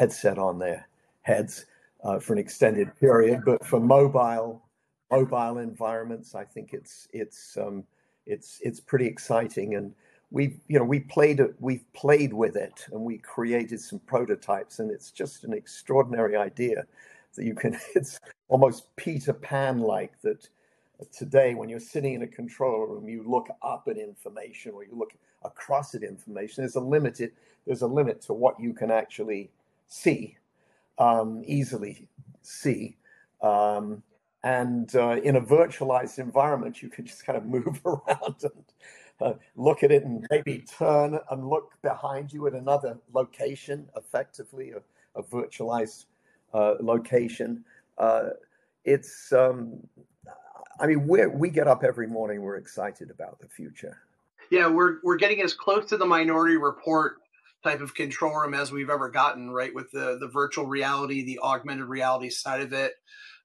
headset 0.00 0.38
on 0.38 0.58
their 0.58 0.88
heads 1.20 1.66
uh, 2.04 2.18
for 2.18 2.32
an 2.32 2.38
extended 2.38 2.88
period. 2.98 3.42
But 3.44 3.66
for 3.66 3.78
mobile 3.78 4.62
mobile 5.10 5.58
environments, 5.58 6.34
I 6.34 6.44
think 6.44 6.72
it's 6.72 7.06
it's 7.12 7.58
um, 7.58 7.84
it's 8.24 8.60
it's 8.62 8.80
pretty 8.80 9.06
exciting. 9.06 9.74
And 9.74 9.92
we 10.30 10.56
you 10.68 10.78
know 10.78 10.86
we 10.86 11.00
played 11.00 11.42
we've 11.58 11.84
played 11.92 12.32
with 12.32 12.56
it, 12.56 12.86
and 12.92 13.02
we 13.02 13.18
created 13.18 13.78
some 13.78 13.98
prototypes, 13.98 14.78
and 14.78 14.90
it's 14.90 15.10
just 15.10 15.44
an 15.44 15.52
extraordinary 15.52 16.34
idea 16.34 16.86
that 17.36 17.44
you 17.44 17.54
can. 17.54 17.78
It's 17.94 18.18
almost 18.48 18.96
Peter 18.96 19.34
Pan 19.34 19.80
like 19.80 20.18
that. 20.22 20.48
Today, 21.12 21.54
when 21.54 21.70
you're 21.70 21.80
sitting 21.94 22.12
in 22.12 22.22
a 22.22 22.26
control 22.26 22.86
room, 22.86 23.08
you 23.08 23.22
look 23.26 23.48
up 23.62 23.88
at 23.88 23.96
information 23.96 24.72
or 24.72 24.84
you 24.84 24.94
look 24.94 25.14
across 25.44 25.94
at 25.94 26.02
information. 26.02 26.62
There's 26.62 26.74
a 26.74 26.80
limited, 26.96 27.32
there's 27.66 27.80
a 27.80 27.86
limit 27.86 28.20
to 28.26 28.34
what 28.34 28.60
you 28.60 28.74
can 28.74 28.90
actually 28.90 29.50
see, 29.90 30.36
um, 30.98 31.42
easily 31.44 32.08
see. 32.40 32.96
Um, 33.42 34.02
and 34.42 34.94
uh, 34.96 35.20
in 35.22 35.36
a 35.36 35.40
virtualized 35.40 36.18
environment, 36.18 36.82
you 36.82 36.88
can 36.88 37.04
just 37.04 37.26
kind 37.26 37.36
of 37.36 37.44
move 37.56 37.80
around 37.84 38.36
and 38.42 38.64
uh, 39.20 39.34
look 39.56 39.82
at 39.82 39.90
it 39.90 40.04
and 40.04 40.26
maybe 40.30 40.64
turn 40.78 41.18
and 41.30 41.46
look 41.46 41.72
behind 41.82 42.32
you 42.32 42.46
at 42.46 42.54
another 42.54 42.96
location, 43.12 43.86
effectively, 43.96 44.72
a, 44.72 44.80
a 45.18 45.22
virtualized 45.22 46.06
uh, 46.54 46.74
location. 46.80 47.62
Uh, 47.98 48.30
it's, 48.84 49.30
um, 49.32 49.86
I 50.80 50.86
mean, 50.86 51.06
we 51.06 51.26
we 51.26 51.50
get 51.50 51.68
up 51.68 51.84
every 51.84 52.06
morning, 52.06 52.40
we're 52.40 52.56
excited 52.56 53.10
about 53.10 53.38
the 53.40 53.48
future. 53.48 53.98
Yeah, 54.50 54.68
we're, 54.68 54.96
we're 55.04 55.18
getting 55.18 55.42
as 55.42 55.52
close 55.52 55.86
to 55.90 55.98
the 55.98 56.06
minority 56.06 56.56
report 56.56 57.18
type 57.62 57.80
of 57.80 57.94
control 57.94 58.34
room 58.34 58.54
as 58.54 58.72
we've 58.72 58.90
ever 58.90 59.10
gotten, 59.10 59.50
right? 59.50 59.74
With 59.74 59.90
the 59.90 60.16
the 60.18 60.28
virtual 60.28 60.66
reality, 60.66 61.24
the 61.24 61.40
augmented 61.40 61.86
reality 61.86 62.30
side 62.30 62.60
of 62.62 62.72
it. 62.72 62.94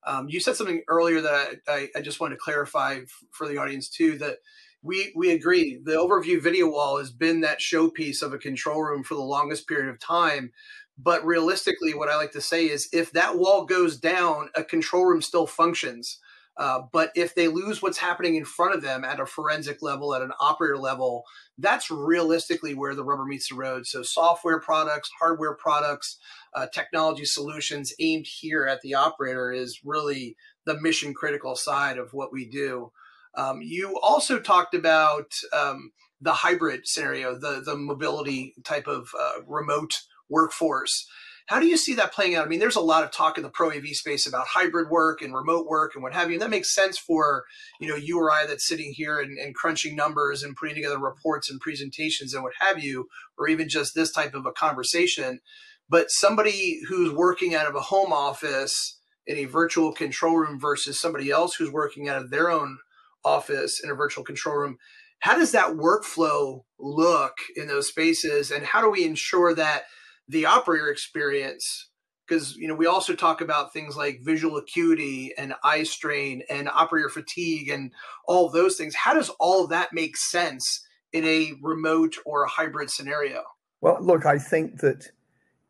Um, 0.05 0.29
you 0.29 0.39
said 0.39 0.55
something 0.55 0.83
earlier 0.87 1.21
that 1.21 1.61
I, 1.67 1.89
I, 1.95 2.01
just 2.01 2.19
wanted 2.19 2.35
to 2.35 2.41
clarify 2.41 2.99
for 3.31 3.47
the 3.47 3.57
audience 3.57 3.89
too 3.89 4.19
that 4.19 4.37
we 4.83 5.11
we 5.15 5.31
agree 5.31 5.79
the 5.83 5.93
overview 5.93 6.39
video 6.39 6.69
wall 6.69 6.99
has 6.99 7.11
been 7.11 7.41
that 7.41 7.59
showpiece 7.59 8.21
of 8.21 8.31
a 8.31 8.37
control 8.37 8.83
room 8.83 9.03
for 9.03 9.15
the 9.15 9.21
longest 9.21 9.67
period 9.67 9.89
of 9.89 9.99
time. 9.99 10.51
But 10.97 11.25
realistically, 11.25 11.93
what 11.93 12.07
I 12.07 12.15
like 12.15 12.31
to 12.33 12.41
say 12.41 12.67
is 12.67 12.87
if 12.93 13.11
that 13.13 13.37
wall 13.37 13.65
goes 13.65 13.97
down, 13.97 14.49
a 14.55 14.63
control 14.63 15.05
room 15.05 15.21
still 15.21 15.47
functions. 15.47 16.19
Uh, 16.57 16.81
but 16.93 17.11
if 17.15 17.35
they 17.35 17.49
lose 17.49 17.81
what's 17.81 17.97
happening 17.97 18.35
in 18.35 18.45
front 18.45 18.73
of 18.73 18.81
them 18.81 19.03
at 19.03 19.19
a 19.19 19.25
forensic 19.25 19.81
level, 19.81 20.15
at 20.15 20.21
an 20.21 20.31
operator 20.39 20.77
level, 20.77 21.25
that's 21.57 21.89
realistically 21.89 22.73
where 22.73 22.95
the 22.95 23.03
rubber 23.03 23.25
meets 23.25 23.49
the 23.49 23.55
road. 23.55 23.87
So, 23.87 24.03
software 24.03 24.59
products, 24.59 25.09
hardware 25.19 25.55
products, 25.55 26.17
uh, 26.53 26.67
technology 26.67 27.25
solutions 27.25 27.93
aimed 27.99 28.27
here 28.27 28.65
at 28.65 28.81
the 28.81 28.95
operator 28.95 29.51
is 29.51 29.81
really 29.83 30.35
the 30.65 30.79
mission 30.79 31.13
critical 31.13 31.55
side 31.55 31.97
of 31.97 32.13
what 32.13 32.31
we 32.31 32.45
do. 32.45 32.91
Um, 33.35 33.61
you 33.61 33.99
also 34.01 34.39
talked 34.39 34.73
about 34.73 35.33
um, 35.53 35.91
the 36.21 36.33
hybrid 36.33 36.87
scenario, 36.87 37.37
the 37.37 37.61
the 37.63 37.75
mobility 37.75 38.53
type 38.63 38.87
of 38.87 39.09
uh, 39.19 39.41
remote 39.47 40.01
workforce. 40.29 41.07
How 41.47 41.59
do 41.59 41.67
you 41.67 41.77
see 41.77 41.93
that 41.95 42.11
playing 42.11 42.35
out? 42.35 42.45
I 42.45 42.49
mean, 42.49 42.59
there's 42.59 42.75
a 42.75 42.81
lot 42.81 43.03
of 43.03 43.11
talk 43.11 43.37
in 43.37 43.43
the 43.43 43.49
pro 43.49 43.69
AV 43.69 43.87
space 43.89 44.25
about 44.25 44.47
hybrid 44.47 44.89
work 44.89 45.21
and 45.21 45.33
remote 45.33 45.67
work 45.67 45.91
and 45.93 46.01
what 46.01 46.13
have 46.13 46.29
you. 46.29 46.33
And 46.33 46.41
that 46.41 46.49
makes 46.49 46.73
sense 46.73 46.97
for, 46.97 47.43
you 47.79 47.87
know, 47.87 47.95
you 47.95 48.19
or 48.19 48.31
I 48.31 48.47
that's 48.47 48.67
sitting 48.67 48.93
here 48.93 49.19
and, 49.19 49.37
and 49.37 49.53
crunching 49.53 49.95
numbers 49.95 50.41
and 50.41 50.55
putting 50.55 50.73
together 50.73 50.97
reports 50.97 51.51
and 51.51 51.59
presentations 51.59 52.33
and 52.33 52.41
what 52.41 52.53
have 52.59 52.83
you, 52.83 53.07
or 53.37 53.47
even 53.47 53.69
just 53.69 53.93
this 53.93 54.11
type 54.11 54.33
of 54.33 54.47
a 54.47 54.51
conversation. 54.51 55.39
But 55.87 56.09
somebody 56.09 56.81
who's 56.87 57.13
working 57.13 57.53
out 57.53 57.67
of 57.67 57.75
a 57.75 57.81
home 57.81 58.11
office 58.11 58.99
in 59.27 59.37
a 59.37 59.45
virtual 59.45 59.91
control 59.91 60.37
room 60.37 60.59
versus 60.59 60.99
somebody 60.99 61.29
else 61.29 61.55
who's 61.55 61.71
working 61.71 62.09
out 62.09 62.21
of 62.21 62.31
their 62.31 62.49
own 62.49 62.79
office 63.23 63.79
in 63.83 63.91
a 63.91 63.95
virtual 63.95 64.23
control 64.23 64.55
room, 64.55 64.77
how 65.19 65.37
does 65.37 65.51
that 65.51 65.75
workflow 65.75 66.63
look 66.79 67.33
in 67.55 67.67
those 67.67 67.87
spaces? 67.87 68.49
And 68.49 68.65
how 68.65 68.81
do 68.81 68.89
we 68.89 69.05
ensure 69.05 69.53
that 69.53 69.83
the 70.27 70.45
operator 70.45 70.89
experience 70.89 71.89
because 72.27 72.55
you 72.55 72.67
know 72.67 72.73
we 72.75 72.87
also 72.87 73.13
talk 73.13 73.41
about 73.41 73.71
things 73.71 73.95
like 73.95 74.21
visual 74.23 74.57
acuity 74.57 75.33
and 75.37 75.53
eye 75.63 75.83
strain 75.83 76.41
and 76.49 76.67
operator 76.69 77.09
fatigue 77.09 77.69
and 77.69 77.91
all 78.27 78.49
those 78.49 78.77
things. 78.77 78.95
How 78.95 79.13
does 79.13 79.29
all 79.39 79.67
that 79.67 79.93
make 79.93 80.17
sense 80.17 80.85
in 81.13 81.23
a 81.25 81.53
remote 81.61 82.15
or 82.25 82.43
a 82.43 82.49
hybrid 82.49 82.89
scenario? 82.89 83.43
Well 83.81 83.97
look 84.01 84.25
i 84.25 84.39
think 84.39 84.79
that 84.79 85.11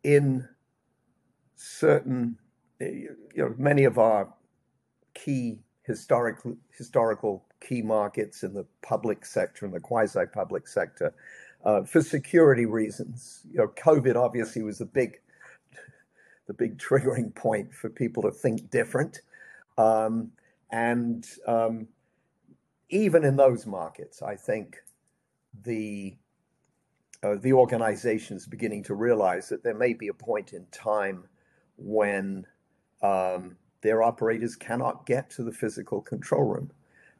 in 0.03 0.47
certain 1.55 2.37
eh, 2.79 2.85
you 2.85 3.15
know 3.35 3.53
many 3.57 3.83
of 3.83 3.97
our 3.97 4.33
key 5.13 5.59
historical 5.83 6.55
historical 6.77 7.45
key 7.59 7.81
markets 7.81 8.43
in 8.43 8.53
the 8.53 8.65
public 8.81 9.25
sector 9.25 9.65
and 9.65 9.73
the 9.73 9.79
quasi 9.79 10.25
public 10.33 10.67
sector 10.67 11.13
uh, 11.65 11.83
for 11.83 12.01
security 12.01 12.65
reasons. 12.65 13.41
You 13.51 13.57
know, 13.59 13.67
COVID 13.67 14.15
obviously 14.15 14.63
was 14.63 14.77
the 14.77 14.85
big, 14.85 15.19
the 16.47 16.53
big 16.53 16.77
triggering 16.77 17.33
point 17.33 17.73
for 17.73 17.89
people 17.89 18.23
to 18.23 18.31
think 18.31 18.69
different, 18.69 19.21
um, 19.77 20.31
and 20.71 21.27
um, 21.47 21.87
even 22.89 23.23
in 23.23 23.35
those 23.35 23.65
markets, 23.65 24.21
I 24.21 24.35
think 24.35 24.77
the 25.63 26.15
uh, 27.23 27.35
the 27.41 27.53
organization 27.53 28.37
is 28.37 28.45
beginning 28.45 28.83
to 28.83 28.93
realize 28.93 29.49
that 29.49 29.63
there 29.63 29.73
may 29.73 29.93
be 29.93 30.09
a 30.09 30.13
point 30.13 30.53
in 30.53 30.65
time 30.71 31.23
when 31.77 32.45
um, 33.01 33.55
their 33.81 34.03
operators 34.03 34.55
cannot 34.55 35.05
get 35.05 35.29
to 35.31 35.43
the 35.43 35.51
physical 35.51 36.01
control 36.01 36.43
room. 36.43 36.71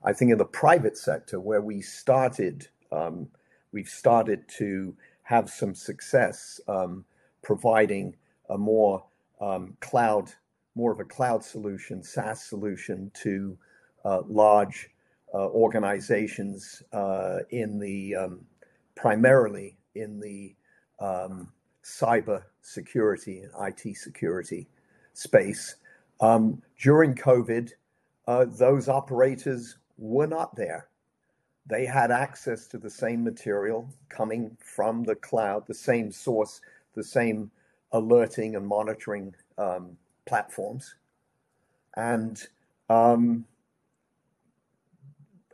I 0.04 0.14
think 0.14 0.32
in 0.32 0.38
the 0.38 0.46
private 0.46 0.98
sector, 0.98 1.40
where 1.40 1.62
we 1.62 1.82
started, 1.82 2.68
um, 2.92 3.28
we've 3.75 3.89
started 3.89 4.48
to 4.48 4.96
have 5.24 5.50
some 5.50 5.75
success 5.75 6.62
um, 6.70 7.03
providing 7.44 8.15
a 8.50 8.58
more 8.58 9.03
um, 9.41 9.75
cloud, 9.82 10.32
more 10.75 10.94
of 10.94 11.01
a 11.01 11.03
cloud 11.03 11.44
solution, 11.44 12.01
SaaS 12.01 12.41
solution 12.41 13.12
to 13.22 13.58
uh, 14.05 14.22
large 14.29 14.89
uh, 15.34 15.50
organizations 15.50 16.82
uh, 16.94 17.39
in 17.50 17.77
the 17.77 18.15
um, 18.15 18.46
primarily 18.96 19.77
in 19.96 20.22
the 20.22 20.55
um, 21.01 21.51
cyber 21.84 22.44
security 22.62 23.41
and 23.41 23.51
IT 23.67 23.98
security 23.98 24.70
space. 25.12 25.75
Um, 26.22 26.62
during 26.82 27.13
COVID, 27.13 27.72
uh, 28.25 28.46
those 28.46 28.88
operators 28.88 29.77
were 29.98 30.27
not 30.27 30.55
there. 30.55 30.88
They 31.67 31.86
had 31.86 32.12
access 32.12 32.67
to 32.67 32.77
the 32.77 32.89
same 32.89 33.24
material 33.24 33.89
coming 34.10 34.55
from 34.60 35.03
the 35.03 35.15
cloud, 35.15 35.65
the 35.65 35.74
same 35.74 36.12
source, 36.12 36.62
the 36.93 37.03
same 37.03 37.50
alerting 37.91 38.55
and 38.55 38.67
monitoring 38.67 39.34
um, 39.57 39.98
platforms. 40.25 40.95
And 41.95 42.45
um, 42.89 43.45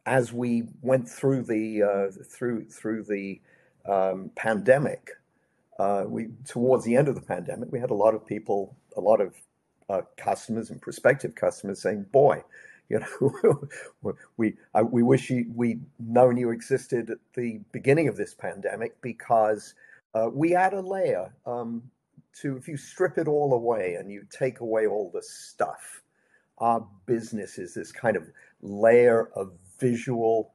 as 0.06 0.34
we 0.34 0.64
went 0.82 1.08
through 1.08 1.44
the 1.44 1.84
uh, 1.84 2.24
through 2.26 2.66
through 2.66 3.04
the 3.04 3.40
um, 3.86 4.32
pandemic, 4.36 5.12
uh, 5.80 6.06
we 6.08 6.30
towards 6.46 6.84
the 6.84 6.96
end 6.96 7.08
of 7.08 7.16
the 7.16 7.22
pandemic, 7.22 7.72
we 7.72 7.80
had 7.80 7.92
a 7.92 7.96
lot 7.96 8.16
of 8.16 8.26
people, 8.26 8.76
a 8.98 9.02
lot 9.02 9.22
of 9.22 9.36
uh, 9.90 10.02
customers 10.18 10.72
and 10.72 10.82
prospective 10.82 11.36
customers 11.36 11.82
saying, 11.82 12.08
"Boy, 12.12 12.44
you 12.92 13.00
know, 13.00 13.68
we 14.38 14.56
I, 14.74 14.82
we 14.82 15.02
wish 15.02 15.32
we'd 15.56 15.84
known 16.00 16.36
you 16.36 16.52
existed 16.52 17.10
at 17.10 17.20
the 17.36 17.62
beginning 17.72 18.10
of 18.10 18.18
this 18.18 18.34
pandemic 18.34 19.02
because 19.02 19.76
uh, 20.14 20.30
we 20.32 20.56
add 20.56 20.74
a 20.74 20.82
layer 20.82 21.34
um, 21.46 21.84
to 22.42 22.58
if 22.58 22.68
you 22.68 22.76
strip 22.76 23.18
it 23.18 23.28
all 23.30 23.54
away 23.54 23.96
and 23.96 24.12
you 24.12 24.26
take 24.30 24.60
away 24.60 24.88
all 24.88 25.10
the 25.14 25.24
stuff, 25.24 26.02
our 26.58 26.86
business 27.06 27.58
is 27.58 27.74
this 27.74 27.94
kind 27.94 28.18
of 28.18 28.30
layer 28.62 29.30
of 29.36 29.54
visual 29.80 30.54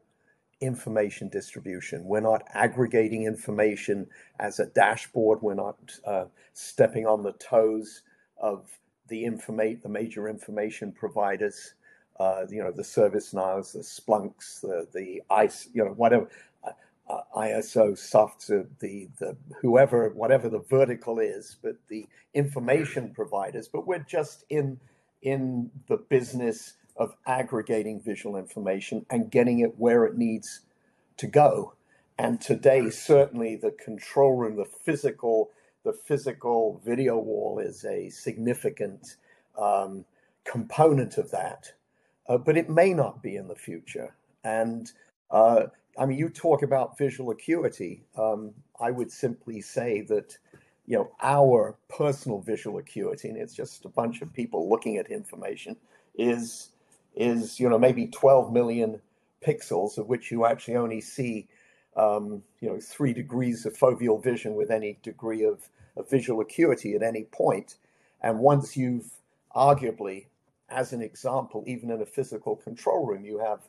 information 0.60 1.28
distribution. 1.28 2.04
We're 2.04 2.20
not 2.20 2.42
aggregating 2.52 3.24
information 3.24 4.06
as 4.40 4.60
a 4.60 4.66
dashboard. 4.66 5.40
We're 5.40 5.54
not 5.54 5.78
uh, 6.06 6.26
stepping 6.52 7.06
on 7.06 7.22
the 7.22 7.32
toes 7.32 8.02
of 8.38 8.68
the 9.08 9.24
informate 9.24 9.82
the 9.82 9.88
major 9.88 10.28
information 10.28 10.92
providers. 10.92 11.74
Uh, 12.18 12.46
you 12.48 12.62
know 12.62 12.72
the 12.72 12.84
service 12.84 13.32
ServiceNows, 13.32 13.72
the 13.72 13.80
Splunks, 13.80 14.60
the 14.60 14.86
the 14.92 15.22
ICE, 15.30 15.68
you 15.72 15.84
know 15.84 15.92
whatever. 15.92 16.28
Uh, 16.64 16.70
uh 17.08 17.22
ISO 17.36 17.96
soft, 17.96 18.48
the 18.48 19.08
the 19.18 19.36
whoever 19.60 20.10
whatever 20.10 20.48
the 20.48 20.60
vertical 20.60 21.18
is, 21.18 21.56
but 21.62 21.76
the 21.88 22.06
information 22.34 23.12
providers. 23.14 23.68
But 23.68 23.86
we're 23.86 24.06
just 24.08 24.44
in 24.48 24.80
in 25.22 25.70
the 25.88 25.96
business 25.96 26.74
of 26.96 27.14
aggregating 27.26 28.00
visual 28.00 28.36
information 28.36 29.04
and 29.10 29.30
getting 29.30 29.58
it 29.60 29.78
where 29.78 30.04
it 30.04 30.16
needs 30.16 30.60
to 31.18 31.26
go. 31.26 31.74
And 32.18 32.40
today, 32.40 32.88
certainly, 32.90 33.56
the 33.56 33.72
control 33.72 34.36
room, 34.36 34.56
the 34.56 34.64
physical, 34.64 35.50
the 35.84 35.92
physical 35.92 36.80
video 36.84 37.18
wall 37.18 37.58
is 37.58 37.84
a 37.84 38.08
significant 38.08 39.16
um, 39.58 40.04
component 40.44 41.18
of 41.18 41.30
that. 41.30 41.72
Uh, 42.28 42.38
but 42.38 42.56
it 42.56 42.68
may 42.68 42.92
not 42.92 43.22
be 43.22 43.36
in 43.36 43.48
the 43.48 43.54
future. 43.54 44.14
And 44.44 44.90
uh, 45.30 45.64
I 45.98 46.06
mean, 46.06 46.18
you 46.18 46.28
talk 46.28 46.62
about 46.62 46.98
visual 46.98 47.30
acuity. 47.30 48.02
Um, 48.16 48.52
I 48.80 48.90
would 48.90 49.10
simply 49.10 49.60
say 49.60 50.02
that, 50.02 50.36
you 50.86 50.96
know, 50.96 51.10
our 51.22 51.76
personal 51.88 52.40
visual 52.40 52.78
acuity, 52.78 53.28
and 53.28 53.38
it's 53.38 53.54
just 53.54 53.84
a 53.84 53.88
bunch 53.88 54.22
of 54.22 54.32
people 54.32 54.68
looking 54.68 54.98
at 54.98 55.10
information, 55.10 55.76
is 56.16 56.70
is 57.14 57.58
you 57.58 57.68
know 57.68 57.78
maybe 57.78 58.06
12 58.08 58.52
million 58.52 59.00
pixels 59.44 59.96
of 59.96 60.06
which 60.06 60.30
you 60.30 60.44
actually 60.44 60.76
only 60.76 61.00
see 61.00 61.48
um, 61.96 62.42
you 62.60 62.68
know 62.68 62.78
three 62.78 63.12
degrees 63.12 63.64
of 63.64 63.76
foveal 63.76 64.22
vision 64.22 64.54
with 64.54 64.70
any 64.70 64.98
degree 65.02 65.44
of, 65.44 65.68
of 65.96 66.08
visual 66.10 66.40
acuity 66.40 66.94
at 66.94 67.02
any 67.02 67.22
point. 67.22 67.32
point 67.32 67.74
and 68.22 68.38
once 68.38 68.76
you've 68.76 69.10
arguably 69.54 70.26
as 70.70 70.92
an 70.92 71.02
example 71.02 71.64
even 71.66 71.90
in 71.90 72.02
a 72.02 72.06
physical 72.06 72.56
control 72.56 73.06
room 73.06 73.24
you 73.24 73.38
have 73.38 73.60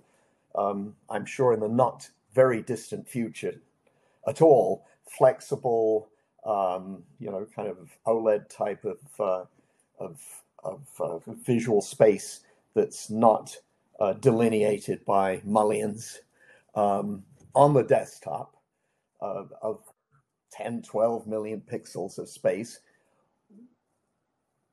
um, 0.55 0.95
i'm 1.09 1.25
sure 1.25 1.53
in 1.53 1.59
the 1.59 1.67
not 1.67 2.09
very 2.33 2.61
distant 2.61 3.07
future 3.07 3.55
at 4.27 4.41
all 4.41 4.85
flexible 5.05 6.09
um, 6.45 7.03
you 7.19 7.29
know 7.31 7.45
kind 7.55 7.69
of 7.69 7.89
oled 8.05 8.49
type 8.49 8.85
of 8.85 8.99
uh, 9.19 9.45
of, 9.99 10.21
of 10.63 10.81
uh, 10.99 11.19
visual 11.45 11.81
space 11.81 12.41
that's 12.73 13.09
not 13.09 13.55
uh, 13.99 14.13
delineated 14.13 15.03
by 15.05 15.41
mullions 15.43 16.19
um, 16.75 17.23
on 17.55 17.73
the 17.73 17.83
desktop 17.83 18.55
uh, 19.21 19.43
of 19.61 19.81
10, 20.51 20.83
12 20.83 21.27
million 21.27 21.61
pixels 21.61 22.17
of 22.17 22.29
space. 22.29 22.79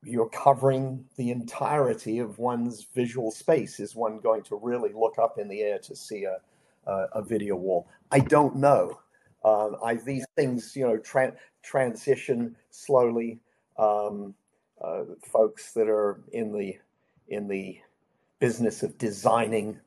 You're 0.05 0.29
covering 0.29 1.05
the 1.17 1.31
entirety 1.31 2.19
of 2.19 2.38
one's 2.38 2.87
visual 2.95 3.31
space. 3.31 3.81
Is 3.81 3.95
one 3.95 4.19
going 4.21 4.43
to 4.45 4.61
really 4.62 4.93
look 4.93 5.19
up 5.19 5.38
in 5.38 5.49
the 5.49 5.62
air 5.62 5.79
to 5.79 5.97
see 5.97 6.25
a, 6.25 6.38
a, 6.87 7.07
a 7.14 7.23
video 7.23 7.57
wall? 7.57 7.88
I 8.11 8.21
don't 8.21 8.57
know. 8.57 9.01
Um, 9.45 9.77
I, 9.85 9.95
these 9.95 10.27
things, 10.37 10.75
you 10.75 10.87
know, 10.87 10.97
tra- 10.99 11.35
transition 11.62 12.57
slowly. 12.71 13.40
Um, 13.79 14.35
uh, 14.83 15.05
folks 15.23 15.73
that 15.73 15.88
are 15.88 16.21
in 16.33 16.53
the 16.53 16.77
in 17.29 17.49
the 17.49 17.79
business 18.38 18.83
of 18.83 18.99
designing 18.99 19.81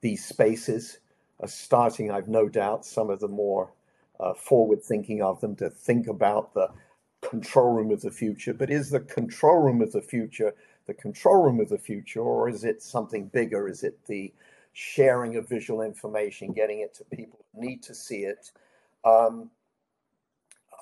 these 0.00 0.24
spaces, 0.24 0.98
are 1.40 1.48
starting, 1.48 2.10
I've 2.10 2.28
no 2.28 2.48
doubt, 2.48 2.84
some 2.84 3.08
of 3.10 3.20
the 3.20 3.28
more 3.28 3.72
uh, 4.20 4.34
forward 4.34 4.82
thinking 4.82 5.22
of 5.22 5.40
them 5.40 5.56
to 5.56 5.70
think 5.70 6.06
about 6.06 6.54
the 6.54 6.68
control 7.32 7.72
room 7.72 7.90
of 7.90 8.02
the 8.02 8.10
future. 8.10 8.52
But 8.52 8.70
is 8.70 8.90
the 8.90 9.00
control 9.00 9.56
room 9.56 9.80
of 9.80 9.90
the 9.90 10.02
future 10.02 10.52
the 10.86 10.94
control 10.94 11.44
room 11.44 11.60
of 11.60 11.68
the 11.68 11.78
future, 11.78 12.20
or 12.20 12.48
is 12.48 12.64
it 12.64 12.82
something 12.82 13.26
bigger? 13.28 13.68
Is 13.68 13.84
it 13.84 14.04
the 14.06 14.32
sharing 14.72 15.36
of 15.36 15.48
visual 15.48 15.82
information, 15.82 16.52
getting 16.52 16.80
it 16.80 16.92
to 16.94 17.04
people 17.04 17.38
who 17.54 17.60
need 17.66 17.82
to 17.84 17.94
see 17.94 18.24
it 18.24 18.50
um, 19.04 19.48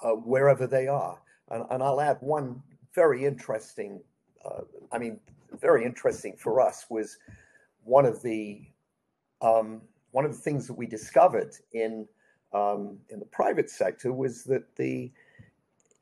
uh, 0.02 0.12
wherever 0.12 0.66
they 0.66 0.88
are? 0.88 1.18
And, 1.50 1.64
and, 1.70 1.82
I'll 1.82 2.00
add 2.00 2.16
one 2.20 2.62
very 2.94 3.26
interesting, 3.26 4.00
uh, 4.44 4.62
I 4.90 4.98
mean, 4.98 5.20
very 5.60 5.84
interesting 5.84 6.34
for 6.36 6.60
us 6.60 6.86
was 6.88 7.18
one 7.84 8.06
of 8.06 8.22
the 8.22 8.62
um, 9.42 9.82
one 10.12 10.24
of 10.24 10.32
the 10.32 10.42
things 10.46 10.66
that 10.66 10.74
we 10.74 10.86
discovered 10.86 11.52
in 11.72 12.08
um, 12.52 12.98
in 13.10 13.18
the 13.20 13.26
private 13.26 13.70
sector 13.70 14.12
was 14.12 14.44
that 14.44 14.64
the 14.76 15.12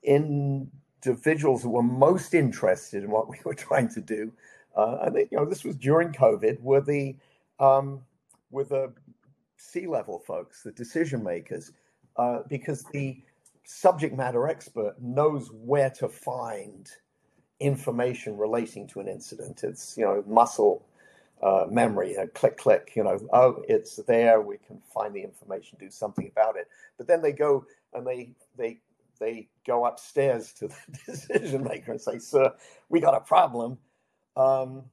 individuals 0.02 1.62
who 1.62 1.70
were 1.70 1.82
most 1.82 2.34
interested 2.34 3.04
in 3.04 3.10
what 3.10 3.28
we 3.28 3.38
were 3.44 3.54
trying 3.54 3.88
to 3.90 4.00
do, 4.00 4.32
uh, 4.76 4.98
and 5.02 5.16
you 5.16 5.28
know 5.32 5.44
this 5.44 5.64
was 5.64 5.76
during 5.76 6.12
COVID, 6.12 6.60
were 6.60 6.80
the 6.80 7.16
um, 7.58 8.00
were 8.50 8.64
the 8.64 8.92
C 9.56 9.86
level 9.86 10.18
folks, 10.18 10.62
the 10.62 10.72
decision 10.72 11.22
makers, 11.22 11.72
uh, 12.16 12.40
because 12.48 12.84
the 12.84 13.20
subject 13.64 14.16
matter 14.16 14.48
expert 14.48 14.94
knows 15.00 15.50
where 15.52 15.90
to 15.90 16.08
find 16.08 16.90
information 17.60 18.36
relating 18.36 18.86
to 18.88 19.00
an 19.00 19.08
incident. 19.08 19.64
It's 19.64 19.96
you 19.96 20.04
know 20.04 20.24
muscle 20.26 20.84
uh, 21.42 21.66
memory, 21.70 22.16
uh, 22.16 22.26
click 22.34 22.56
click. 22.56 22.92
You 22.94 23.04
know, 23.04 23.18
oh, 23.32 23.62
it's 23.68 23.96
there. 23.96 24.40
We 24.40 24.58
can 24.58 24.80
find 24.92 25.14
the 25.14 25.22
information, 25.22 25.78
do 25.78 25.90
something 25.90 26.30
about 26.30 26.56
it. 26.56 26.68
But 26.96 27.06
then 27.06 27.22
they 27.22 27.32
go 27.32 27.64
and 27.94 28.06
they 28.06 28.30
they 28.56 28.78
they 29.20 29.48
go 29.66 29.84
upstairs 29.84 30.52
to 30.54 30.68
the 30.68 30.98
decision 31.06 31.64
maker 31.64 31.92
and 31.92 32.00
say, 32.00 32.18
"Sir, 32.18 32.52
we 32.88 33.00
got 33.00 33.14
a 33.14 33.20
problem. 33.20 33.78
Um, 34.36 34.84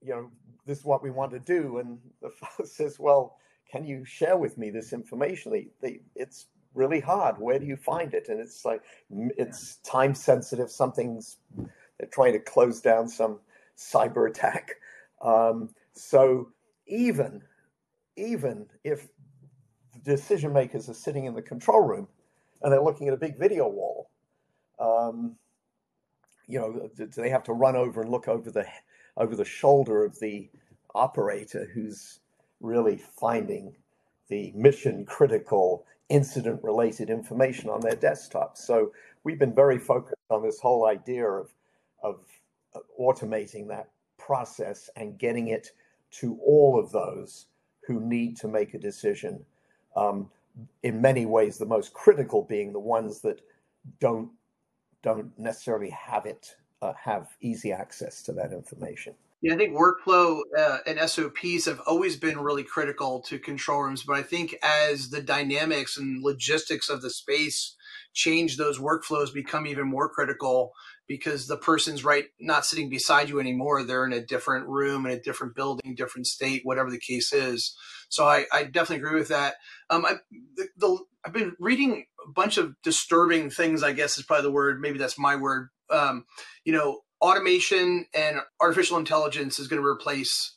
you 0.00 0.10
know, 0.10 0.30
this 0.66 0.78
is 0.78 0.84
what 0.84 1.02
we 1.02 1.10
want 1.10 1.32
to 1.32 1.40
do." 1.40 1.78
And 1.78 1.98
the 2.22 2.30
fellow 2.30 2.66
says, 2.66 2.98
"Well." 2.98 3.36
Can 3.70 3.84
you 3.84 4.04
share 4.04 4.36
with 4.36 4.58
me 4.58 4.70
this 4.70 4.92
information? 4.92 5.52
They, 5.52 5.68
they, 5.80 6.00
it's 6.16 6.48
really 6.74 7.00
hard. 7.00 7.38
Where 7.38 7.58
do 7.58 7.66
you 7.66 7.76
find 7.76 8.14
it? 8.14 8.28
And 8.28 8.40
it's 8.40 8.64
like 8.64 8.82
it's 9.10 9.76
time 9.76 10.14
sensitive. 10.14 10.70
Something's 10.70 11.36
they're 11.56 12.08
trying 12.10 12.32
to 12.32 12.38
close 12.38 12.80
down 12.80 13.08
some 13.08 13.40
cyber 13.76 14.28
attack. 14.28 14.72
Um, 15.22 15.70
so 15.92 16.50
even 16.86 17.42
even 18.16 18.66
if 18.84 19.08
the 19.92 20.16
decision 20.16 20.52
makers 20.52 20.88
are 20.88 20.94
sitting 20.94 21.24
in 21.24 21.34
the 21.34 21.42
control 21.42 21.82
room 21.82 22.08
and 22.62 22.72
they're 22.72 22.82
looking 22.82 23.08
at 23.08 23.14
a 23.14 23.18
big 23.18 23.38
video 23.38 23.68
wall, 23.68 24.10
um, 24.78 25.36
you 26.46 26.58
know, 26.58 26.90
do 26.96 27.06
they 27.06 27.30
have 27.30 27.44
to 27.44 27.52
run 27.52 27.76
over 27.76 28.02
and 28.02 28.10
look 28.10 28.28
over 28.28 28.50
the 28.50 28.66
over 29.16 29.36
the 29.36 29.44
shoulder 29.44 30.04
of 30.04 30.18
the 30.20 30.48
operator 30.94 31.68
who's 31.72 32.20
really 32.60 32.96
finding 32.96 33.74
the 34.28 34.52
mission 34.54 35.04
critical 35.04 35.84
incident 36.08 36.62
related 36.62 37.10
information 37.10 37.70
on 37.70 37.80
their 37.80 37.96
desktop. 37.96 38.56
So 38.56 38.92
we've 39.24 39.38
been 39.38 39.54
very 39.54 39.78
focused 39.78 40.16
on 40.30 40.42
this 40.42 40.60
whole 40.60 40.86
idea 40.86 41.26
of, 41.26 41.50
of 42.02 42.20
automating 42.98 43.68
that 43.68 43.88
process 44.18 44.90
and 44.96 45.18
getting 45.18 45.48
it 45.48 45.70
to 46.12 46.38
all 46.44 46.78
of 46.78 46.90
those 46.90 47.46
who 47.86 48.00
need 48.00 48.36
to 48.38 48.48
make 48.48 48.74
a 48.74 48.78
decision. 48.78 49.44
Um, 49.96 50.30
in 50.82 51.00
many 51.00 51.26
ways, 51.26 51.58
the 51.58 51.66
most 51.66 51.92
critical 51.92 52.42
being 52.42 52.72
the 52.72 52.80
ones 52.80 53.20
that 53.20 53.40
don't 54.00 54.30
don't 55.02 55.38
necessarily 55.38 55.90
have 55.90 56.26
it 56.26 56.54
uh, 56.82 56.92
have 57.02 57.28
easy 57.40 57.72
access 57.72 58.22
to 58.22 58.32
that 58.32 58.52
information. 58.52 59.14
Yeah, 59.42 59.54
I 59.54 59.56
think 59.56 59.74
workflow 59.74 60.40
uh, 60.56 60.78
and 60.86 60.98
SOPs 61.08 61.64
have 61.64 61.80
always 61.86 62.16
been 62.16 62.38
really 62.38 62.62
critical 62.62 63.20
to 63.22 63.38
control 63.38 63.82
rooms, 63.82 64.02
but 64.02 64.16
I 64.16 64.22
think 64.22 64.54
as 64.62 65.08
the 65.08 65.22
dynamics 65.22 65.96
and 65.96 66.22
logistics 66.22 66.90
of 66.90 67.00
the 67.00 67.08
space 67.08 67.74
change, 68.12 68.58
those 68.58 68.78
workflows 68.78 69.32
become 69.32 69.66
even 69.66 69.88
more 69.88 70.10
critical 70.10 70.72
because 71.10 71.48
the 71.48 71.56
person's 71.56 72.04
right 72.04 72.26
not 72.38 72.64
sitting 72.64 72.88
beside 72.88 73.28
you 73.28 73.40
anymore. 73.40 73.82
They're 73.82 74.06
in 74.06 74.12
a 74.12 74.24
different 74.24 74.68
room, 74.68 75.04
in 75.06 75.10
a 75.10 75.20
different 75.20 75.56
building, 75.56 75.96
different 75.96 76.28
state, 76.28 76.60
whatever 76.62 76.88
the 76.88 77.00
case 77.00 77.32
is. 77.32 77.76
So 78.10 78.28
I, 78.28 78.44
I 78.52 78.62
definitely 78.62 78.98
agree 78.98 79.18
with 79.18 79.26
that. 79.26 79.54
Um, 79.90 80.06
I, 80.06 80.18
the, 80.54 80.68
the, 80.76 80.98
I've 81.26 81.32
been 81.32 81.56
reading 81.58 82.04
a 82.24 82.30
bunch 82.30 82.58
of 82.58 82.76
disturbing 82.84 83.50
things. 83.50 83.82
I 83.82 83.92
guess 83.92 84.18
is 84.18 84.24
probably 84.24 84.44
the 84.44 84.52
word. 84.52 84.80
Maybe 84.80 85.00
that's 85.00 85.18
my 85.18 85.34
word. 85.34 85.70
Um, 85.90 86.26
you 86.64 86.72
know, 86.72 87.00
automation 87.20 88.06
and 88.14 88.36
artificial 88.60 88.96
intelligence 88.96 89.58
is 89.58 89.66
going 89.66 89.82
to 89.82 89.88
replace 89.88 90.54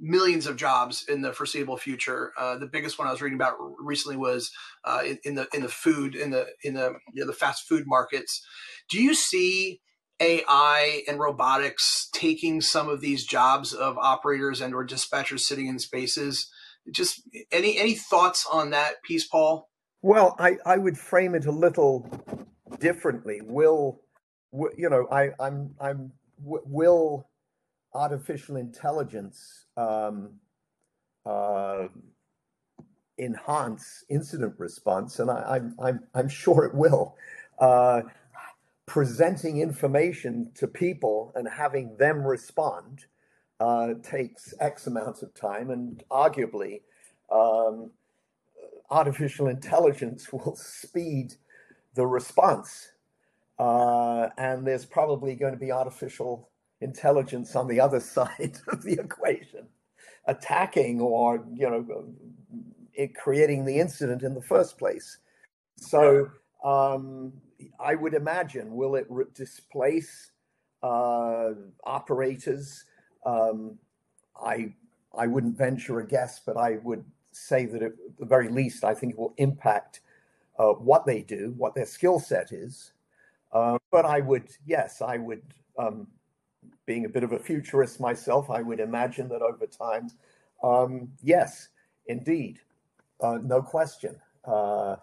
millions 0.00 0.46
of 0.46 0.56
jobs 0.56 1.04
in 1.08 1.22
the 1.22 1.32
foreseeable 1.32 1.76
future. 1.76 2.32
Uh, 2.38 2.58
the 2.58 2.66
biggest 2.66 2.98
one 2.98 3.08
I 3.08 3.12
was 3.12 3.22
reading 3.22 3.38
about 3.38 3.56
recently 3.78 4.16
was 4.16 4.50
uh, 4.84 5.02
in, 5.04 5.18
in, 5.24 5.34
the 5.36 5.48
in 5.54 5.62
the 5.62 5.68
food 5.68 6.14
in 6.14 6.30
the 6.30 6.46
in 6.62 6.74
the 6.74 6.94
you 7.12 7.22
know, 7.22 7.26
the 7.26 7.32
fast 7.32 7.68
food 7.68 7.84
markets. 7.86 8.44
Do 8.90 9.02
you 9.02 9.14
see 9.14 9.80
AI 10.20 11.02
and 11.08 11.18
robotics 11.20 12.08
taking 12.12 12.60
some 12.60 12.88
of 12.88 13.00
these 13.00 13.26
jobs 13.26 13.72
of 13.72 13.98
operators 13.98 14.60
and 14.60 14.74
or 14.74 14.86
dispatchers 14.86 15.40
sitting 15.40 15.66
in 15.66 15.78
spaces? 15.78 16.50
Just 16.90 17.22
any 17.52 17.78
any 17.78 17.94
thoughts 17.94 18.46
on 18.50 18.70
that 18.70 19.02
piece, 19.02 19.26
Paul? 19.26 19.68
Well, 20.02 20.36
I, 20.38 20.56
I 20.64 20.78
would 20.78 20.96
frame 20.96 21.34
it 21.34 21.46
a 21.46 21.52
little 21.52 22.08
differently. 22.80 23.40
Will 23.42 24.00
you 24.76 24.88
know, 24.88 25.06
I, 25.10 25.30
I'm, 25.40 25.74
I'm, 25.80 26.12
will 26.42 27.27
artificial 27.94 28.56
intelligence 28.56 29.66
um, 29.76 30.30
uh, 31.26 31.88
enhance 33.18 34.04
incident 34.08 34.54
response? 34.58 35.18
And 35.18 35.30
I, 35.30 35.56
am 35.56 35.74
I'm, 35.78 35.86
I'm, 35.86 36.00
I'm 36.14 36.28
sure 36.28 36.64
it 36.64 36.74
will. 36.74 37.16
Uh, 37.58 38.02
presenting 38.86 39.58
information 39.60 40.50
to 40.54 40.66
people 40.66 41.32
and 41.34 41.46
having 41.48 41.96
them 41.98 42.26
respond 42.26 43.04
uh, 43.60 43.94
takes 44.02 44.54
X 44.60 44.86
amount 44.86 45.22
of 45.22 45.34
time, 45.34 45.70
and 45.70 46.02
arguably, 46.10 46.80
um, 47.30 47.90
artificial 48.88 49.48
intelligence 49.48 50.32
will 50.32 50.56
speed 50.56 51.34
the 51.94 52.06
response 52.06 52.92
uh, 53.58 54.28
and 54.38 54.66
there's 54.66 54.84
probably 54.84 55.34
going 55.34 55.52
to 55.52 55.58
be 55.58 55.72
artificial 55.72 56.48
intelligence 56.80 57.56
on 57.56 57.68
the 57.68 57.80
other 57.80 58.00
side 58.16 58.58
of 58.68 58.82
the 58.82 58.94
equation, 58.94 59.66
attacking 60.26 61.00
or 61.00 61.44
you 61.54 61.68
know 61.68 62.04
it 62.94 63.14
creating 63.14 63.64
the 63.64 63.78
incident 63.78 64.22
in 64.22 64.34
the 64.34 64.42
first 64.42 64.78
place. 64.78 65.18
So 65.76 66.28
um, 66.64 67.32
I 67.78 67.94
would 67.94 68.14
imagine, 68.14 68.74
will 68.74 68.96
it 68.96 69.06
re- 69.08 69.24
displace 69.34 70.32
uh, 70.82 71.50
operators? 71.84 72.84
Um, 73.24 73.78
I 74.40 74.74
I 75.16 75.26
wouldn't 75.26 75.56
venture 75.56 76.00
a 76.00 76.06
guess, 76.06 76.40
but 76.44 76.56
I 76.56 76.78
would 76.82 77.04
say 77.32 77.66
that 77.66 77.82
at 77.82 77.92
the 78.18 78.26
very 78.26 78.48
least, 78.48 78.84
I 78.84 78.94
think 78.94 79.12
it 79.12 79.18
will 79.18 79.34
impact 79.36 80.00
uh, 80.58 80.72
what 80.72 81.06
they 81.06 81.22
do, 81.22 81.54
what 81.56 81.74
their 81.74 81.86
skill 81.86 82.18
set 82.18 82.52
is, 82.52 82.92
uh, 83.52 83.78
but 83.90 84.04
I 84.04 84.20
would, 84.20 84.48
yes, 84.66 85.00
I 85.00 85.16
would, 85.16 85.42
um, 85.78 86.08
being 86.88 87.04
a 87.04 87.08
bit 87.08 87.22
of 87.22 87.32
a 87.32 87.38
futurist 87.38 88.00
myself, 88.00 88.48
I 88.50 88.62
would 88.62 88.80
imagine 88.80 89.28
that 89.28 89.42
over 89.42 89.66
time, 89.66 90.10
um, 90.64 91.12
yes, 91.22 91.68
indeed, 92.06 92.60
uh, 93.20 93.38
no 93.42 93.60
question, 93.60 94.16
uh, 94.46 94.96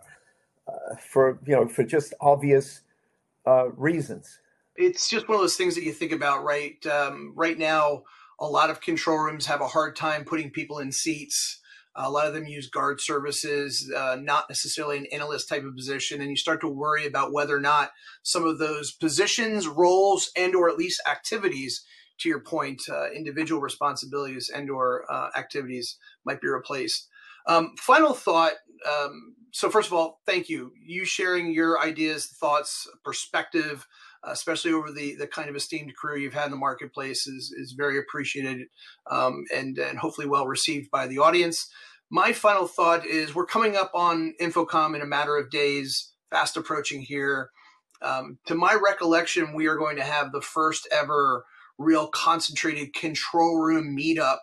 uh 0.67 0.95
for 1.11 1.39
you 1.45 1.55
know, 1.55 1.67
for 1.67 1.83
just 1.83 2.15
obvious 2.19 2.81
uh, 3.45 3.69
reasons. 3.77 4.39
It's 4.75 5.07
just 5.07 5.29
one 5.29 5.35
of 5.35 5.41
those 5.41 5.55
things 5.55 5.75
that 5.75 5.83
you 5.83 5.93
think 5.93 6.11
about, 6.11 6.43
right? 6.43 6.83
Um, 6.87 7.33
right 7.35 7.57
now, 7.57 8.03
a 8.39 8.47
lot 8.47 8.71
of 8.71 8.81
control 8.81 9.19
rooms 9.19 9.45
have 9.45 9.61
a 9.61 9.67
hard 9.67 9.95
time 9.95 10.25
putting 10.25 10.49
people 10.49 10.79
in 10.79 10.91
seats 10.91 11.59
a 11.95 12.09
lot 12.09 12.27
of 12.27 12.33
them 12.33 12.45
use 12.45 12.69
guard 12.69 12.99
services, 12.99 13.91
uh, 13.95 14.17
not 14.19 14.49
necessarily 14.49 14.97
an 14.97 15.05
analyst 15.11 15.47
type 15.47 15.63
of 15.63 15.75
position, 15.75 16.21
and 16.21 16.29
you 16.29 16.35
start 16.35 16.61
to 16.61 16.67
worry 16.67 17.05
about 17.05 17.31
whether 17.31 17.55
or 17.55 17.61
not 17.61 17.91
some 18.23 18.45
of 18.45 18.57
those 18.59 18.91
positions, 18.91 19.67
roles, 19.67 20.29
and 20.35 20.55
or 20.55 20.69
at 20.69 20.77
least 20.77 21.01
activities, 21.09 21.85
to 22.17 22.29
your 22.29 22.39
point, 22.39 22.83
uh, 22.89 23.09
individual 23.11 23.61
responsibilities 23.61 24.49
and 24.53 24.69
or 24.69 25.05
uh, 25.11 25.29
activities 25.37 25.97
might 26.25 26.41
be 26.41 26.47
replaced. 26.47 27.09
Um, 27.47 27.73
final 27.77 28.13
thought. 28.13 28.53
Um, 28.89 29.35
so 29.51 29.69
first 29.69 29.87
of 29.87 29.93
all, 29.93 30.21
thank 30.25 30.49
you. 30.49 30.71
You 30.85 31.05
sharing 31.05 31.53
your 31.53 31.79
ideas, 31.79 32.27
thoughts, 32.27 32.87
perspective, 33.03 33.87
especially 34.27 34.71
over 34.71 34.91
the 34.91 35.15
the 35.15 35.27
kind 35.27 35.49
of 35.49 35.55
esteemed 35.55 35.95
career 35.95 36.17
you've 36.17 36.33
had 36.33 36.45
in 36.45 36.51
the 36.51 36.57
marketplace, 36.57 37.27
is 37.27 37.53
is 37.57 37.73
very 37.73 37.97
appreciated 37.97 38.67
um, 39.09 39.45
and 39.53 39.77
and 39.77 39.99
hopefully 39.99 40.27
well 40.27 40.47
received 40.47 40.89
by 40.91 41.07
the 41.07 41.19
audience. 41.19 41.69
My 42.09 42.33
final 42.33 42.67
thought 42.67 43.05
is 43.05 43.33
we're 43.33 43.45
coming 43.45 43.75
up 43.75 43.91
on 43.93 44.35
InfoComm 44.39 44.95
in 44.95 45.01
a 45.01 45.07
matter 45.07 45.37
of 45.37 45.49
days, 45.49 46.13
fast 46.29 46.55
approaching 46.55 47.01
here. 47.01 47.49
Um, 48.01 48.37
to 48.45 48.55
my 48.55 48.77
recollection, 48.81 49.53
we 49.53 49.67
are 49.67 49.77
going 49.77 49.95
to 49.95 50.03
have 50.03 50.31
the 50.31 50.41
first 50.41 50.87
ever 50.91 51.45
real 51.77 52.07
concentrated 52.07 52.93
control 52.93 53.59
room 53.59 53.97
meetup 53.97 54.39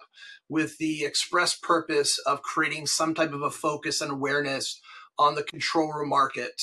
with 0.49 0.77
the 0.79 1.05
express 1.05 1.57
purpose 1.57 2.19
of 2.27 2.43
creating 2.43 2.87
some 2.87 3.15
type 3.15 3.33
of 3.33 3.43
a 3.43 3.51
focus 3.51 4.01
and 4.01 4.11
awareness 4.11 4.81
on 5.19 5.35
the 5.35 5.43
control 5.43 5.93
room 5.93 6.09
market. 6.09 6.63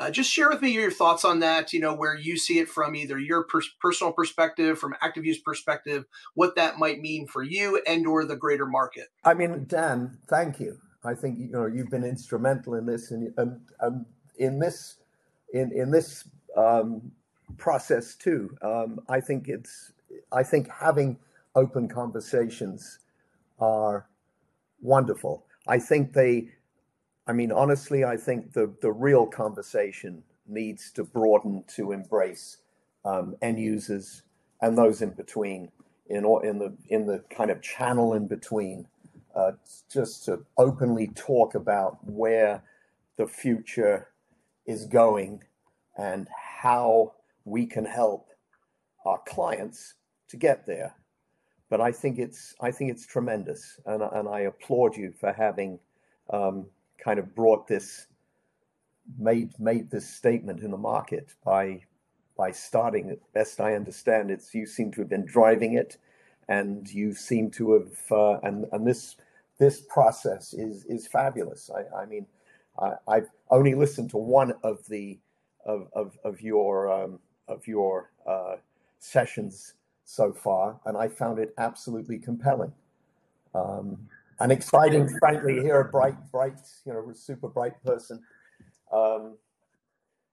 Uh, 0.00 0.10
just 0.10 0.30
share 0.30 0.48
with 0.48 0.62
me 0.62 0.70
your 0.70 0.90
thoughts 0.90 1.26
on 1.26 1.40
that. 1.40 1.74
You 1.74 1.80
know, 1.80 1.94
where 1.94 2.16
you 2.16 2.38
see 2.38 2.58
it 2.58 2.70
from 2.70 2.96
either 2.96 3.18
your 3.18 3.44
per- 3.44 3.60
personal 3.80 4.14
perspective, 4.14 4.78
from 4.78 4.94
ActiveVue's 5.02 5.38
perspective, 5.38 6.06
what 6.32 6.56
that 6.56 6.78
might 6.78 7.02
mean 7.02 7.26
for 7.26 7.42
you 7.42 7.82
and/or 7.86 8.24
the 8.24 8.34
greater 8.34 8.64
market. 8.64 9.08
I 9.24 9.34
mean, 9.34 9.66
Dan, 9.68 10.16
thank 10.26 10.58
you. 10.58 10.78
I 11.04 11.12
think 11.12 11.38
you 11.38 11.50
know 11.50 11.66
you've 11.66 11.90
been 11.90 12.04
instrumental 12.04 12.76
in 12.76 12.86
this, 12.86 13.10
and, 13.10 13.30
and, 13.36 13.60
and 13.80 14.06
in 14.38 14.58
this 14.58 14.96
in 15.52 15.70
in 15.70 15.90
this 15.90 16.24
um, 16.56 17.12
process 17.58 18.14
too. 18.14 18.56
Um, 18.62 19.00
I 19.06 19.20
think 19.20 19.48
it's 19.48 19.92
I 20.32 20.44
think 20.44 20.70
having 20.80 21.18
open 21.54 21.88
conversations 21.88 23.00
are 23.58 24.06
wonderful. 24.80 25.44
I 25.68 25.78
think 25.78 26.14
they 26.14 26.52
I 27.26 27.32
mean, 27.32 27.52
honestly, 27.52 28.04
I 28.04 28.16
think 28.16 28.52
the, 28.52 28.74
the 28.80 28.92
real 28.92 29.26
conversation 29.26 30.22
needs 30.46 30.90
to 30.92 31.04
broaden 31.04 31.64
to 31.76 31.92
embrace 31.92 32.58
um, 33.04 33.36
end 33.40 33.58
users 33.58 34.22
and 34.60 34.76
those 34.76 35.00
in 35.00 35.10
between, 35.10 35.70
in, 36.08 36.24
in, 36.42 36.58
the, 36.58 36.76
in 36.88 37.06
the 37.06 37.22
kind 37.30 37.50
of 37.50 37.62
channel 37.62 38.14
in 38.14 38.26
between, 38.26 38.86
uh, 39.34 39.52
just 39.90 40.24
to 40.24 40.44
openly 40.58 41.08
talk 41.14 41.54
about 41.54 41.98
where 42.08 42.62
the 43.16 43.26
future 43.26 44.08
is 44.66 44.86
going 44.86 45.42
and 45.96 46.28
how 46.62 47.12
we 47.44 47.66
can 47.66 47.84
help 47.84 48.28
our 49.04 49.20
clients 49.26 49.94
to 50.28 50.36
get 50.36 50.66
there. 50.66 50.94
But 51.68 51.80
I 51.80 51.92
think 51.92 52.18
it's 52.18 52.54
I 52.60 52.72
think 52.72 52.90
it's 52.90 53.06
tremendous, 53.06 53.78
and 53.86 54.02
and 54.02 54.28
I 54.28 54.40
applaud 54.40 54.96
you 54.96 55.12
for 55.12 55.32
having 55.32 55.78
um, 56.30 56.66
kind 57.02 57.18
of 57.18 57.34
brought 57.34 57.66
this 57.66 58.06
made 59.18 59.58
made 59.58 59.90
this 59.90 60.08
statement 60.08 60.60
in 60.60 60.70
the 60.70 60.76
market 60.76 61.34
by 61.44 61.82
by 62.36 62.50
starting. 62.50 63.16
Best 63.34 63.60
I 63.60 63.74
understand, 63.74 64.30
it's 64.30 64.54
you 64.54 64.66
seem 64.66 64.90
to 64.92 65.00
have 65.00 65.10
been 65.10 65.26
driving 65.26 65.74
it, 65.74 65.98
and 66.48 66.88
you 66.88 67.12
seem 67.14 67.50
to 67.52 67.72
have 67.72 68.12
uh, 68.12 68.40
and 68.42 68.66
and 68.72 68.86
this 68.86 69.16
this 69.58 69.80
process 69.80 70.54
is 70.54 70.84
is 70.86 71.06
fabulous. 71.06 71.70
I, 71.70 72.02
I 72.02 72.06
mean, 72.06 72.26
I, 72.78 73.16
have 73.16 73.28
only 73.50 73.74
listened 73.74 74.10
to 74.10 74.16
one 74.16 74.54
of 74.62 74.86
the 74.88 75.18
of 75.64 75.88
of, 75.92 76.18
of 76.24 76.40
your 76.40 76.90
um, 76.90 77.18
of 77.48 77.66
your 77.66 78.10
uh, 78.26 78.56
sessions 78.98 79.74
so 80.04 80.32
far, 80.32 80.80
and 80.86 80.96
I 80.96 81.08
found 81.08 81.38
it 81.38 81.54
absolutely 81.58 82.18
compelling. 82.18 82.72
Um, 83.54 84.08
and 84.40 84.50
exciting, 84.50 85.08
frankly, 85.18 85.60
hear 85.60 85.80
a 85.80 85.84
bright, 85.84 86.16
bright, 86.32 86.58
you 86.86 86.92
know, 86.92 87.12
super 87.12 87.48
bright 87.48 87.82
person, 87.84 88.20
um, 88.92 89.36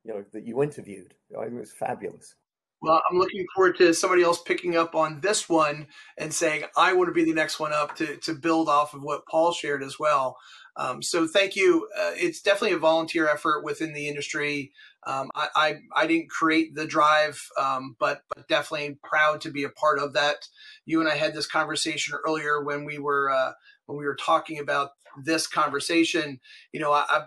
you 0.04 0.14
know, 0.14 0.24
that 0.34 0.46
you 0.46 0.64
interviewed. 0.64 1.14
It 1.30 1.54
was 1.54 1.74
fabulous. 1.74 2.36
Well, 2.80 3.02
I'm 3.10 3.18
looking 3.18 3.46
forward 3.56 3.78
to 3.78 3.94
somebody 3.94 4.22
else 4.22 4.42
picking 4.42 4.78
up 4.78 4.94
on 4.94 5.20
this 5.22 5.50
one 5.50 5.88
and 6.18 6.32
saying, 6.32 6.64
I 6.78 6.94
want 6.94 7.08
to 7.08 7.14
be 7.14 7.26
the 7.26 7.34
next 7.34 7.60
one 7.60 7.74
up 7.74 7.96
to, 7.96 8.18
to 8.18 8.34
build 8.34 8.70
off 8.70 8.94
of 8.94 9.02
what 9.02 9.26
Paul 9.26 9.52
shared 9.52 9.82
as 9.82 9.98
well. 10.00 10.38
Um, 10.76 11.02
so 11.02 11.26
thank 11.28 11.56
you. 11.56 11.90
Uh, 11.98 12.12
it's 12.14 12.40
definitely 12.40 12.78
a 12.78 12.80
volunteer 12.80 13.28
effort 13.28 13.64
within 13.64 13.94
the 13.94 14.08
industry. 14.08 14.74
Um, 15.08 15.32
I, 15.34 15.48
I, 15.56 15.76
I, 15.96 16.06
didn't 16.06 16.30
create 16.30 16.76
the 16.76 16.86
drive, 16.86 17.42
um, 17.60 17.96
but, 18.00 18.22
but 18.36 18.48
definitely 18.48 19.00
proud 19.04 19.42
to 19.42 19.50
be 19.50 19.64
a 19.64 19.70
part 19.70 19.98
of 19.98 20.14
that. 20.14 20.48
You 20.86 21.00
and 21.00 21.10
I 21.10 21.16
had 21.16 21.34
this 21.34 21.48
conversation 21.48 22.16
earlier 22.28 22.62
when 22.62 22.86
we 22.86 23.00
were 23.00 23.32
uh, 23.32 23.54
when 23.88 23.98
we 23.98 24.06
were 24.06 24.16
talking 24.16 24.60
about 24.60 24.92
this 25.24 25.48
conversation. 25.48 26.40
You 26.72 26.80
know, 26.80 26.94
I, 26.94 27.06
I'm 27.10 27.24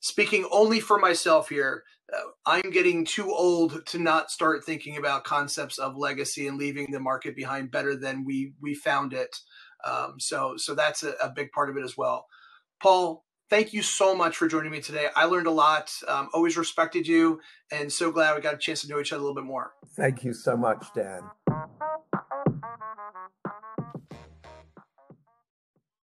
speaking 0.00 0.48
only 0.50 0.80
for 0.80 0.98
myself 0.98 1.48
here. 1.48 1.84
Uh, 2.12 2.30
I'm 2.46 2.70
getting 2.70 3.04
too 3.04 3.30
old 3.30 3.84
to 3.86 3.98
not 3.98 4.30
start 4.30 4.64
thinking 4.64 4.96
about 4.96 5.24
concepts 5.24 5.78
of 5.78 5.96
legacy 5.96 6.48
and 6.48 6.56
leaving 6.56 6.90
the 6.90 7.00
market 7.00 7.36
behind 7.36 7.70
better 7.70 7.94
than 7.94 8.24
we 8.24 8.52
we 8.60 8.74
found 8.74 9.12
it. 9.12 9.36
Um, 9.84 10.14
so 10.18 10.56
so 10.56 10.74
that's 10.74 11.02
a, 11.02 11.12
a, 11.22 11.30
big 11.30 11.52
part 11.52 11.70
of 11.70 11.76
it 11.76 11.84
as 11.84 11.96
well. 11.96 12.26
Paul, 12.82 13.24
thank 13.50 13.72
you 13.72 13.82
so 13.82 14.14
much 14.14 14.36
for 14.36 14.48
joining 14.48 14.72
me 14.72 14.80
today. 14.80 15.08
I 15.14 15.26
learned 15.26 15.46
a 15.46 15.52
lot. 15.52 15.92
Um, 16.08 16.28
always 16.32 16.56
respected 16.56 17.06
you, 17.06 17.40
and 17.70 17.92
so 17.92 18.10
glad 18.10 18.34
we 18.34 18.40
got 18.40 18.54
a 18.54 18.58
chance 18.58 18.80
to 18.82 18.88
know 18.88 18.98
each 18.98 19.12
other 19.12 19.20
a 19.20 19.24
little 19.24 19.40
bit 19.40 19.44
more. 19.44 19.72
Thank 19.94 20.24
you 20.24 20.32
so 20.32 20.56
much, 20.56 20.86
Dan. 20.94 21.22